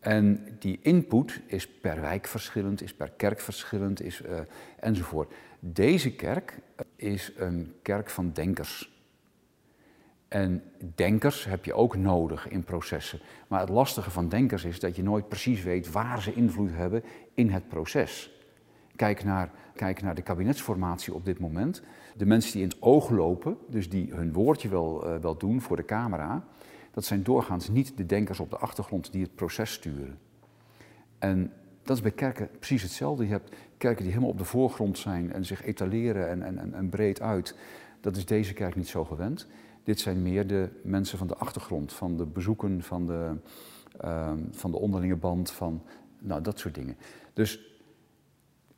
En 0.00 0.56
die 0.58 0.78
input 0.82 1.40
is 1.46 1.68
per 1.68 2.00
wijk 2.00 2.26
verschillend, 2.26 2.82
is 2.82 2.94
per 2.94 3.10
kerk 3.10 3.40
verschillend, 3.40 4.02
is, 4.02 4.22
uh, 4.22 4.38
enzovoort. 4.80 5.34
Deze 5.60 6.14
kerk 6.14 6.58
is 6.96 7.32
een 7.36 7.74
kerk 7.82 8.10
van 8.10 8.32
denkers. 8.32 9.02
En 10.28 10.62
denkers 10.94 11.44
heb 11.44 11.64
je 11.64 11.74
ook 11.74 11.96
nodig 11.96 12.48
in 12.48 12.64
processen. 12.64 13.20
Maar 13.48 13.60
het 13.60 13.68
lastige 13.68 14.10
van 14.10 14.28
denkers 14.28 14.64
is 14.64 14.80
dat 14.80 14.96
je 14.96 15.02
nooit 15.02 15.28
precies 15.28 15.62
weet 15.62 15.90
waar 15.90 16.22
ze 16.22 16.34
invloed 16.34 16.70
hebben 16.72 17.02
in 17.34 17.50
het 17.50 17.68
proces. 17.68 18.30
Kijk 18.96 19.24
naar, 19.24 19.50
kijk 19.76 20.02
naar 20.02 20.14
de 20.14 20.22
kabinetsformatie 20.22 21.14
op 21.14 21.24
dit 21.24 21.38
moment. 21.38 21.82
De 22.16 22.26
mensen 22.26 22.52
die 22.52 22.62
in 22.62 22.68
het 22.68 22.82
oog 22.82 23.10
lopen, 23.10 23.56
dus 23.68 23.88
die 23.88 24.12
hun 24.14 24.32
woordje 24.32 24.68
wel, 24.68 25.06
uh, 25.06 25.16
wel 25.20 25.36
doen 25.36 25.60
voor 25.60 25.76
de 25.76 25.84
camera, 25.84 26.44
dat 26.90 27.04
zijn 27.04 27.22
doorgaans 27.22 27.68
niet 27.68 27.96
de 27.96 28.06
denkers 28.06 28.40
op 28.40 28.50
de 28.50 28.58
achtergrond 28.58 29.12
die 29.12 29.22
het 29.22 29.34
proces 29.34 29.72
sturen. 29.72 30.18
En 31.18 31.52
dat 31.82 31.96
is 31.96 32.02
bij 32.02 32.10
kerken 32.10 32.48
precies 32.58 32.82
hetzelfde. 32.82 33.24
Je 33.24 33.30
hebt 33.30 33.56
kerken 33.78 34.02
die 34.02 34.12
helemaal 34.12 34.32
op 34.32 34.38
de 34.38 34.44
voorgrond 34.44 34.98
zijn 34.98 35.32
en 35.32 35.44
zich 35.44 35.64
etaleren 35.64 36.28
en, 36.28 36.58
en, 36.58 36.74
en 36.74 36.88
breed 36.88 37.20
uit. 37.20 37.56
Dat 38.00 38.16
is 38.16 38.26
deze 38.26 38.52
kerk 38.52 38.76
niet 38.76 38.88
zo 38.88 39.04
gewend. 39.04 39.46
Dit 39.84 40.00
zijn 40.00 40.22
meer 40.22 40.46
de 40.46 40.68
mensen 40.82 41.18
van 41.18 41.26
de 41.26 41.36
achtergrond, 41.36 41.92
van 41.92 42.16
de 42.16 42.26
bezoeken, 42.26 42.82
van 42.82 43.06
de, 43.06 43.32
uh, 44.04 44.32
van 44.50 44.70
de 44.70 44.78
onderlinge 44.78 45.16
band, 45.16 45.50
van 45.50 45.82
nou, 46.18 46.42
dat 46.42 46.58
soort 46.58 46.74
dingen. 46.74 46.96
Dus 47.32 47.75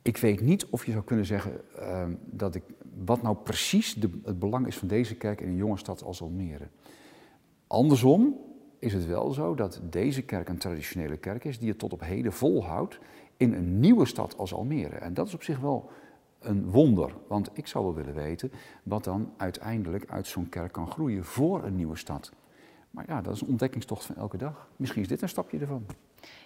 ik 0.01 0.17
weet 0.17 0.41
niet 0.41 0.65
of 0.65 0.85
je 0.85 0.91
zou 0.91 1.03
kunnen 1.03 1.25
zeggen 1.25 1.61
uh, 1.79 2.05
dat 2.25 2.55
ik, 2.55 2.63
wat 3.05 3.21
nou 3.21 3.35
precies 3.35 3.93
de, 3.93 4.19
het 4.23 4.39
belang 4.39 4.67
is 4.67 4.77
van 4.77 4.87
deze 4.87 5.15
kerk 5.15 5.41
in 5.41 5.47
een 5.47 5.55
jonge 5.55 5.77
stad 5.77 6.03
als 6.03 6.21
Almere. 6.21 6.67
Andersom 7.67 8.35
is 8.79 8.93
het 8.93 9.05
wel 9.05 9.31
zo 9.31 9.55
dat 9.55 9.81
deze 9.89 10.21
kerk 10.21 10.49
een 10.49 10.57
traditionele 10.57 11.17
kerk 11.17 11.43
is 11.43 11.59
die 11.59 11.69
het 11.69 11.79
tot 11.79 11.93
op 11.93 12.01
heden 12.01 12.33
volhoudt 12.33 12.99
in 13.37 13.53
een 13.53 13.79
nieuwe 13.79 14.05
stad 14.05 14.37
als 14.37 14.53
Almere. 14.53 14.95
En 14.95 15.13
dat 15.13 15.27
is 15.27 15.33
op 15.33 15.43
zich 15.43 15.59
wel 15.59 15.89
een 16.39 16.71
wonder, 16.71 17.13
want 17.27 17.49
ik 17.53 17.67
zou 17.67 17.83
wel 17.85 17.93
willen 17.93 18.13
weten 18.13 18.51
wat 18.83 19.03
dan 19.03 19.33
uiteindelijk 19.37 20.09
uit 20.09 20.27
zo'n 20.27 20.49
kerk 20.49 20.71
kan 20.71 20.91
groeien 20.91 21.23
voor 21.23 21.63
een 21.63 21.75
nieuwe 21.75 21.97
stad. 21.97 22.31
Maar 22.91 23.05
ja, 23.07 23.21
dat 23.21 23.35
is 23.35 23.41
een 23.41 23.47
ontdekkingstocht 23.47 24.05
van 24.05 24.15
elke 24.15 24.37
dag. 24.37 24.69
Misschien 24.75 25.01
is 25.01 25.07
dit 25.07 25.21
een 25.21 25.29
stapje 25.29 25.59
ervan. 25.59 25.85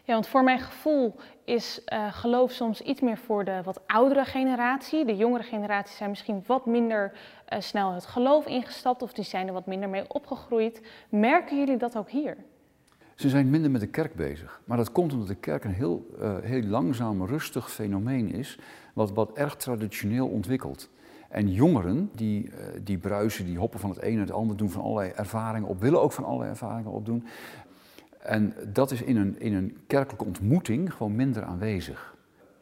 Ja, 0.06 0.14
want 0.14 0.28
voor 0.28 0.44
mijn 0.44 0.60
gevoel 0.60 1.16
is 1.44 1.82
uh, 1.94 2.14
geloof 2.14 2.52
soms 2.52 2.82
iets 2.82 3.02
meer 3.02 3.18
voor 3.18 3.46
de 3.46 3.62
wat 3.64 3.82
oudere 3.88 4.26
generatie. 4.26 5.06
De 5.06 5.16
jongere 5.16 5.44
generaties 5.44 5.98
zijn 5.98 6.10
misschien 6.10 6.44
wat 6.46 6.66
minder 6.66 7.12
uh, 7.54 7.60
snel 7.60 7.94
het 7.94 8.06
geloof 8.06 8.46
ingestapt 8.46 9.02
of 9.02 9.14
die 9.14 9.24
zijn 9.24 9.48
er 9.48 9.54
wat 9.54 9.66
minder 9.66 9.90
mee 9.90 10.04
opgegroeid. 10.08 10.82
Merken 11.10 11.58
jullie 11.58 11.78
dat 11.78 11.98
ook 11.98 12.10
hier? 12.10 12.38
Ze 13.16 13.30
zijn 13.30 13.50
minder 13.50 13.72
met 13.72 13.82
de 13.82 13.88
kerk 13.88 14.16
bezig. 14.16 14.62
Maar 14.66 14.78
dat 14.78 14.92
komt 14.92 15.14
omdat 15.14 15.28
de 15.28 15.36
kerk 15.36 15.64
een 15.64 15.74
heel, 15.74 16.06
uh, 16.22 16.38
heel 16.42 16.64
langzaam, 16.64 17.26
rustig 17.26 17.72
fenomeen 17.72 18.34
is, 18.34 18.60
wat, 18.94 19.12
wat 19.12 19.34
erg 19.34 19.56
traditioneel 19.56 20.28
ontwikkelt. 20.28 20.90
En 21.30 21.52
jongeren, 21.52 22.10
die, 22.16 22.52
die 22.84 22.98
bruisen, 22.98 23.46
die 23.46 23.58
hoppen 23.58 23.80
van 23.80 23.90
het 23.90 24.04
een 24.04 24.14
naar 24.14 24.26
het 24.26 24.36
ander, 24.36 24.58
doen 24.58 24.70
van 24.70 24.82
allerlei 24.82 25.12
ervaringen 25.16 25.70
op, 25.70 25.80
willen 25.80 26.02
ook 26.02 26.12
van 26.12 26.24
allerlei 26.24 26.50
ervaringen 26.50 26.92
opdoen. 26.92 27.26
En 28.24 28.54
dat 28.74 28.92
is 28.92 29.02
in 29.02 29.18
een, 29.18 29.40
in 29.40 29.54
een 29.54 29.78
kerkelijke 29.88 30.26
ontmoeting 30.26 30.94
gewoon 30.94 31.16
minder 31.16 31.44
aanwezig. 31.44 32.16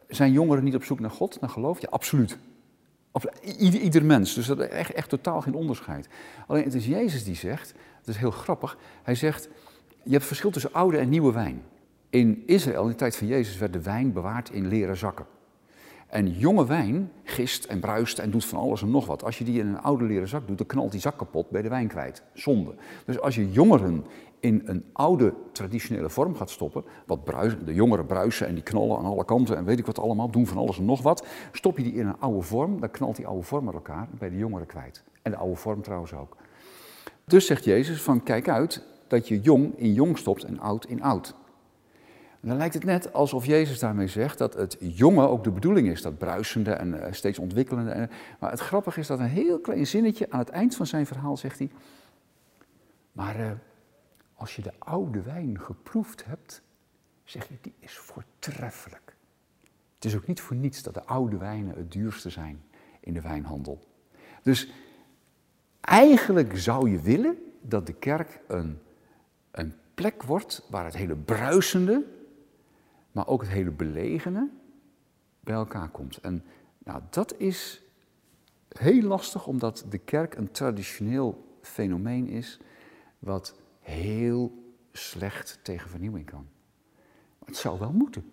Zijn 0.08 0.32
jongeren 0.32 0.64
niet 0.64 0.76
op 0.76 0.84
zoek 0.84 1.00
naar 1.00 1.12
God, 1.12 1.42
naar 1.42 1.50
geloof? 1.50 1.82
Ja, 1.82 1.88
absoluut. 1.90 2.38
Ieder, 3.58 3.80
ieder 3.80 4.06
mens, 4.06 4.34
dus 4.34 4.46
dat 4.46 4.60
is 4.60 4.68
echt, 4.68 4.92
echt 4.92 5.10
totaal 5.10 5.42
geen 5.42 5.54
onderscheid. 5.54 6.08
Alleen 6.48 6.64
het 6.64 6.74
is 6.74 6.86
Jezus 6.86 7.24
die 7.24 7.36
zegt, 7.36 7.74
het 7.98 8.08
is 8.08 8.18
heel 8.18 8.32
grappig, 8.32 8.78
hij 9.04 9.16
zegt, 9.16 9.50
je 10.04 10.12
hebt 10.12 10.26
verschil 10.26 10.52
tussen 10.52 10.74
oude 10.74 10.98
en 10.98 11.10
nieuwe 11.10 11.32
wijn. 11.34 11.62
In 12.10 12.44
Israël, 12.46 12.84
in 12.84 12.90
de 12.90 12.96
tijd 12.96 13.16
van 13.16 13.28
Jezus, 13.28 13.58
werd 13.58 13.74
de 13.74 13.82
wijn 13.82 14.14
bewaard 14.14 14.50
in 14.50 14.68
leren 14.68 14.98
zakken. 14.98 15.26
En 16.12 16.30
jonge 16.30 16.66
wijn 16.66 17.12
gist 17.24 17.66
en 17.66 17.80
bruist 17.80 18.20
en 18.20 18.32
doet 18.32 18.46
van 18.46 18.60
alles 18.60 18.82
en 18.82 18.92
nog 18.92 19.06
wat. 19.06 19.24
Als 19.24 19.38
je 19.38 19.44
die 19.44 19.60
in 19.60 19.68
een 19.68 19.82
oude 19.82 20.04
leren 20.04 20.28
zak 20.28 20.48
doet, 20.48 20.58
dan 20.58 20.68
knalt 20.68 20.92
die 20.92 21.00
zak 21.00 21.18
kapot, 21.18 21.50
bij 21.50 21.62
de 21.62 21.70
wijn 21.70 21.88
kwijt. 21.88 22.24
Zonde. 22.34 22.74
Dus 23.06 23.20
als 23.20 23.36
je 23.36 23.52
jongeren 23.52 24.06
in 24.40 24.62
een 24.66 24.86
oude 24.94 25.34
traditionele 25.52 26.10
vorm 26.10 26.36
gaat 26.36 26.50
stoppen, 26.50 26.84
wat 27.06 27.24
bruisen, 27.24 27.66
de 27.66 27.74
jongeren 27.74 28.06
bruisen 28.06 28.48
en 28.48 28.54
die 28.54 28.64
knallen 28.64 28.98
aan 28.98 29.06
alle 29.06 29.26
kanten 29.26 29.58
en 29.58 29.66
weet 29.66 29.80
ik 29.80 29.86
wat 29.86 30.00
allemaal, 30.00 30.30
doen 30.30 30.48
van 30.48 30.58
alles 30.58 30.78
en 30.78 30.86
nog 30.86 31.02
wat, 31.02 31.28
stop 31.52 31.78
je 31.78 31.84
die 31.84 31.94
in 31.94 32.08
een 32.08 32.20
oude 32.20 32.42
vorm, 32.42 32.80
dan 32.80 32.92
knalt 32.92 33.16
die 33.16 33.28
oude 33.28 33.44
vorm 33.44 33.66
met 33.66 33.74
elkaar 33.74 34.08
bij 34.18 34.30
de 34.30 34.38
jongeren 34.38 34.68
kwijt. 34.68 35.04
En 35.22 35.32
de 35.32 35.38
oude 35.38 35.56
vorm 35.56 35.82
trouwens 35.82 36.14
ook. 36.14 36.38
Dus 37.26 37.46
zegt 37.46 37.64
Jezus 37.64 38.02
van 38.02 38.24
kijk 38.24 38.50
uit 38.50 38.84
dat 39.08 39.28
je 39.28 39.40
jong 39.40 39.78
in 39.78 39.94
jong 39.94 40.18
stopt 40.18 40.44
en 40.44 40.60
oud 40.60 40.86
in 40.86 41.02
oud. 41.02 41.36
En 42.42 42.48
dan 42.48 42.58
lijkt 42.58 42.74
het 42.74 42.84
net 42.84 43.14
alsof 43.14 43.46
Jezus 43.46 43.80
daarmee 43.80 44.08
zegt 44.08 44.38
dat 44.38 44.54
het 44.54 44.78
jonge 44.80 45.28
ook 45.28 45.44
de 45.44 45.52
bedoeling 45.52 45.88
is, 45.88 46.02
dat 46.02 46.18
bruisende 46.18 46.72
en 46.72 47.16
steeds 47.16 47.40
ontwikkelende. 47.40 48.10
Maar 48.40 48.52
het 48.52 48.60
grappige 48.60 49.00
is 49.00 49.08
dat 49.08 49.20
een 49.20 49.26
heel 49.26 49.60
klein 49.60 49.88
zinnetje 49.88 50.30
aan 50.30 50.40
het 50.40 50.50
eind 50.50 50.76
van 50.76 50.86
zijn 50.86 51.06
verhaal 51.06 51.38
zegt 51.38 51.60
hij, 51.60 51.72
maar 53.12 53.40
uh, 53.40 53.52
als 54.34 54.56
je 54.56 54.62
de 54.62 54.74
oude 54.80 55.22
wijn 55.22 55.60
geproefd 55.60 56.26
hebt, 56.26 56.62
zeg 57.24 57.48
je, 57.48 57.56
die 57.62 57.74
is 57.80 57.98
voortreffelijk. 57.98 59.16
Het 59.96 60.06
is 60.06 60.16
ook 60.16 60.28
niet 60.28 60.42
voor 60.42 60.56
niets 60.56 60.84
dat 60.84 60.94
de 60.94 61.04
oude 61.04 61.38
wijnen 61.38 61.76
het 61.76 61.92
duurste 61.92 62.30
zijn 62.30 62.64
in 63.00 63.14
de 63.14 63.22
wijnhandel. 63.22 63.80
Dus 64.44 64.72
eigenlijk 65.82 66.58
zou 66.58 66.90
je 66.90 67.00
willen 67.00 67.38
dat 67.62 67.86
de 67.86 67.94
kerk 67.94 68.40
een, 68.48 68.80
een 69.52 69.74
plek 69.94 70.24
wordt 70.24 70.68
waar 70.70 70.86
het 70.86 70.96
hele 70.96 71.16
bruisende, 71.16 72.06
maar 73.12 73.28
ook 73.28 73.42
het 73.42 73.50
hele 73.50 73.72
belegene 73.72 74.50
bij 75.40 75.56
elkaar 75.56 75.90
komt. 75.90 76.18
En 76.18 76.44
nou, 76.78 77.02
dat 77.10 77.38
is 77.38 77.82
heel 78.70 79.02
lastig, 79.02 79.48
omdat 79.48 79.86
de 79.90 79.98
kerk 79.98 80.36
een 80.36 80.52
traditioneel 80.52 81.58
fenomeen 81.62 82.28
is, 82.28 82.60
wat 83.20 83.56
heel 83.80 84.74
slecht 84.92 85.60
tegen 85.62 85.90
vernieuwing 85.90 86.26
kan. 86.26 86.48
Maar 87.40 87.48
het 87.48 87.58
zou 87.58 87.80
wel 87.80 87.92
moeten. 87.92 88.32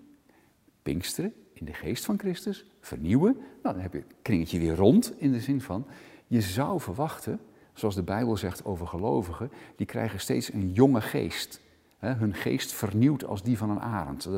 Pinksteren 0.82 1.34
in 1.52 1.64
de 1.64 1.72
geest 1.72 2.04
van 2.04 2.18
Christus, 2.18 2.70
vernieuwen. 2.80 3.32
Nou, 3.34 3.74
dan 3.74 3.80
heb 3.80 3.92
je 3.92 3.98
het 3.98 4.14
kringetje 4.22 4.58
weer 4.58 4.74
rond 4.74 5.20
in 5.20 5.32
de 5.32 5.40
zin 5.40 5.60
van, 5.60 5.86
je 6.26 6.40
zou 6.40 6.80
verwachten, 6.80 7.40
zoals 7.72 7.94
de 7.94 8.02
Bijbel 8.02 8.36
zegt 8.36 8.64
over 8.64 8.86
gelovigen, 8.86 9.50
die 9.76 9.86
krijgen 9.86 10.20
steeds 10.20 10.52
een 10.52 10.72
jonge 10.72 11.00
geest. 11.00 11.60
Hun 11.98 12.34
geest 12.34 12.72
vernieuwt 12.72 13.24
als 13.24 13.42
die 13.42 13.58
van 13.58 13.70
een 13.70 13.80
arend. 13.80 14.28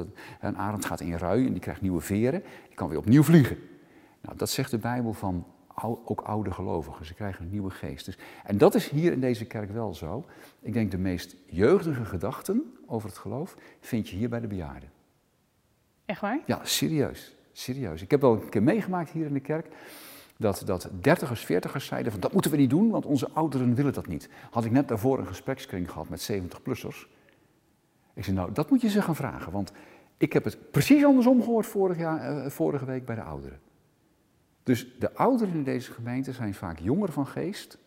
Een 0.40 0.58
arend 0.58 0.84
gaat 0.84 1.00
in 1.00 1.14
rui 1.14 1.46
en 1.46 1.52
die 1.52 1.60
krijgt 1.60 1.80
nieuwe 1.80 2.00
veren, 2.00 2.42
die 2.66 2.74
kan 2.74 2.88
weer 2.88 2.98
opnieuw 2.98 3.22
vliegen. 3.22 3.58
Nou, 4.20 4.36
dat 4.36 4.50
zegt 4.50 4.70
de 4.70 4.78
Bijbel 4.78 5.12
van 5.12 5.44
ook 6.04 6.20
oude 6.20 6.50
gelovigen. 6.50 7.06
Ze 7.06 7.14
krijgen 7.14 7.44
een 7.44 7.50
nieuwe 7.50 7.70
geest. 7.70 8.04
Dus, 8.04 8.18
en 8.44 8.58
dat 8.58 8.74
is 8.74 8.88
hier 8.88 9.12
in 9.12 9.20
deze 9.20 9.44
kerk 9.44 9.70
wel 9.70 9.94
zo. 9.94 10.24
Ik 10.60 10.72
denk 10.72 10.90
de 10.90 10.98
meest 10.98 11.36
jeugdige 11.46 12.04
gedachten 12.04 12.74
over 12.86 13.08
het 13.08 13.18
geloof 13.18 13.56
vind 13.80 14.08
je 14.08 14.16
hier 14.16 14.28
bij 14.28 14.40
de 14.40 14.46
bejaarden. 14.46 14.90
Echt 16.04 16.20
waar? 16.20 16.40
Ja, 16.46 16.60
serieus. 16.62 17.34
Serieus. 17.52 18.02
Ik 18.02 18.10
heb 18.10 18.20
wel 18.20 18.32
een 18.32 18.48
keer 18.48 18.62
meegemaakt 18.62 19.10
hier 19.10 19.26
in 19.26 19.32
de 19.32 19.40
kerk. 19.40 19.66
Dat, 20.36 20.62
dat 20.64 20.90
dertigers, 21.00 21.44
veertigers 21.44 21.86
zeiden 21.86 22.12
van 22.12 22.20
dat 22.20 22.32
moeten 22.32 22.50
we 22.50 22.56
niet 22.56 22.70
doen, 22.70 22.90
want 22.90 23.06
onze 23.06 23.30
ouderen 23.32 23.74
willen 23.74 23.92
dat 23.92 24.06
niet. 24.06 24.28
Had 24.50 24.64
ik 24.64 24.70
net 24.70 24.88
daarvoor 24.88 25.18
een 25.18 25.26
gesprekskring 25.26 25.90
gehad 25.90 26.08
met 26.08 26.32
70-plussers. 26.32 27.06
Ik 28.20 28.26
zei 28.26 28.36
nou, 28.36 28.52
dat 28.52 28.70
moet 28.70 28.80
je 28.80 28.88
ze 28.88 29.02
gaan 29.02 29.16
vragen, 29.16 29.52
want 29.52 29.72
ik 30.16 30.32
heb 30.32 30.44
het 30.44 30.70
precies 30.70 31.04
andersom 31.04 31.42
gehoord 31.42 31.66
vorig 31.66 31.98
jaar, 31.98 32.44
uh, 32.44 32.50
vorige 32.50 32.84
week 32.84 33.04
bij 33.04 33.14
de 33.14 33.22
ouderen. 33.22 33.60
Dus 34.62 34.98
de 34.98 35.14
ouderen 35.14 35.54
in 35.54 35.64
deze 35.64 35.92
gemeente 35.92 36.32
zijn 36.32 36.54
vaak 36.54 36.78
jonger 36.78 37.12
van 37.12 37.26
geest 37.26 37.78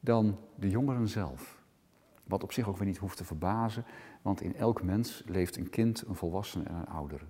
dan 0.00 0.38
de 0.54 0.70
jongeren 0.70 1.08
zelf. 1.08 1.62
Wat 2.24 2.42
op 2.42 2.52
zich 2.52 2.68
ook 2.68 2.76
weer 2.76 2.86
niet 2.86 2.96
hoeft 2.96 3.16
te 3.16 3.24
verbazen, 3.24 3.84
want 4.22 4.40
in 4.40 4.56
elk 4.56 4.82
mens 4.82 5.22
leeft 5.26 5.56
een 5.56 5.70
kind, 5.70 6.04
een 6.06 6.14
volwassene 6.14 6.64
en 6.64 6.74
een 6.74 6.88
oudere. 6.88 7.24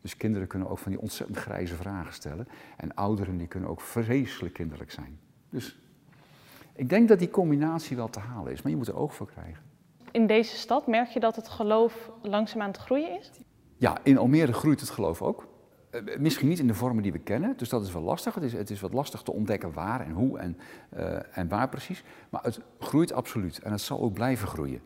Dus 0.00 0.16
kinderen 0.16 0.48
kunnen 0.48 0.68
ook 0.68 0.78
van 0.78 0.92
die 0.92 1.00
ontzettend 1.00 1.38
grijze 1.38 1.74
vragen 1.74 2.12
stellen. 2.12 2.48
En 2.76 2.94
ouderen 2.94 3.36
die 3.36 3.48
kunnen 3.48 3.70
ook 3.70 3.80
vreselijk 3.80 4.54
kinderlijk 4.54 4.90
zijn. 4.90 5.18
Dus 5.48 5.78
ik 6.72 6.88
denk 6.88 7.08
dat 7.08 7.18
die 7.18 7.30
combinatie 7.30 7.96
wel 7.96 8.10
te 8.10 8.20
halen 8.20 8.52
is, 8.52 8.62
maar 8.62 8.72
je 8.72 8.78
moet 8.78 8.88
er 8.88 8.96
oog 8.96 9.14
voor 9.14 9.26
krijgen. 9.26 9.70
In 10.12 10.26
deze 10.26 10.56
stad 10.56 10.86
merk 10.86 11.08
je 11.08 11.20
dat 11.20 11.36
het 11.36 11.48
geloof 11.48 12.10
langzaam 12.22 12.60
aan 12.60 12.68
het 12.68 12.76
groeien 12.76 13.18
is? 13.18 13.30
Ja, 13.76 13.96
in 14.02 14.18
Almere 14.18 14.52
groeit 14.52 14.80
het 14.80 14.90
geloof 14.90 15.22
ook. 15.22 15.48
Uh, 15.90 16.16
misschien 16.18 16.48
niet 16.48 16.58
in 16.58 16.66
de 16.66 16.74
vormen 16.74 17.02
die 17.02 17.12
we 17.12 17.18
kennen, 17.18 17.56
dus 17.56 17.68
dat 17.68 17.82
is 17.82 17.92
wel 17.92 18.02
lastig. 18.02 18.34
Het 18.34 18.44
is, 18.44 18.52
het 18.52 18.70
is 18.70 18.80
wat 18.80 18.92
lastig 18.92 19.22
te 19.22 19.32
ontdekken 19.32 19.72
waar 19.72 20.00
en 20.00 20.12
hoe 20.12 20.38
en, 20.38 20.58
uh, 20.96 21.38
en 21.38 21.48
waar 21.48 21.68
precies. 21.68 22.04
Maar 22.30 22.42
het 22.42 22.60
groeit 22.78 23.12
absoluut 23.12 23.58
en 23.58 23.72
het 23.72 23.80
zal 23.80 24.00
ook 24.00 24.12
blijven 24.12 24.48
groeien. 24.48 24.82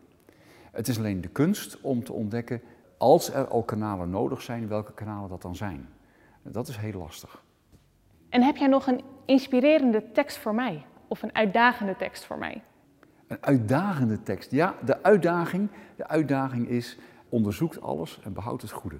Het 0.71 0.87
is 0.87 0.97
alleen 0.97 1.21
de 1.21 1.27
kunst 1.27 1.81
om 1.81 2.03
te 2.03 2.13
ontdekken, 2.13 2.61
als 2.97 3.33
er 3.33 3.47
al 3.47 3.63
kanalen 3.63 4.09
nodig 4.09 4.41
zijn, 4.41 4.67
welke 4.67 4.93
kanalen 4.93 5.29
dat 5.29 5.41
dan 5.41 5.55
zijn. 5.55 5.89
Dat 6.43 6.67
is 6.67 6.77
heel 6.77 6.99
lastig. 6.99 7.43
En 8.29 8.43
heb 8.43 8.55
jij 8.55 8.67
nog 8.67 8.87
een 8.87 9.01
inspirerende 9.25 10.11
tekst 10.11 10.37
voor 10.37 10.55
mij? 10.55 10.85
Of 11.07 11.23
een 11.23 11.35
uitdagende 11.35 11.95
tekst 11.95 12.25
voor 12.25 12.37
mij? 12.37 12.63
Een 13.27 13.43
uitdagende 13.43 14.23
tekst. 14.23 14.51
Ja, 14.51 14.75
de 14.85 15.03
uitdaging, 15.03 15.69
de 15.95 16.07
uitdaging 16.07 16.67
is: 16.67 16.97
onderzoekt 17.29 17.81
alles 17.81 18.19
en 18.23 18.33
behoud 18.33 18.61
het 18.61 18.71
goede. 18.71 18.99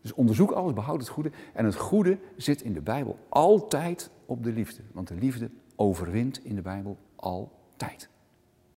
Dus 0.00 0.12
onderzoek 0.12 0.50
alles, 0.50 0.72
behoud 0.72 1.00
het 1.00 1.08
goede. 1.08 1.30
En 1.52 1.64
het 1.64 1.76
goede 1.76 2.18
zit 2.36 2.62
in 2.62 2.72
de 2.72 2.80
Bijbel 2.80 3.18
altijd 3.28 4.10
op 4.26 4.44
de 4.44 4.52
liefde. 4.52 4.82
Want 4.92 5.08
de 5.08 5.14
liefde 5.14 5.50
overwint 5.76 6.44
in 6.44 6.54
de 6.54 6.62
Bijbel 6.62 6.98
altijd. 7.16 8.08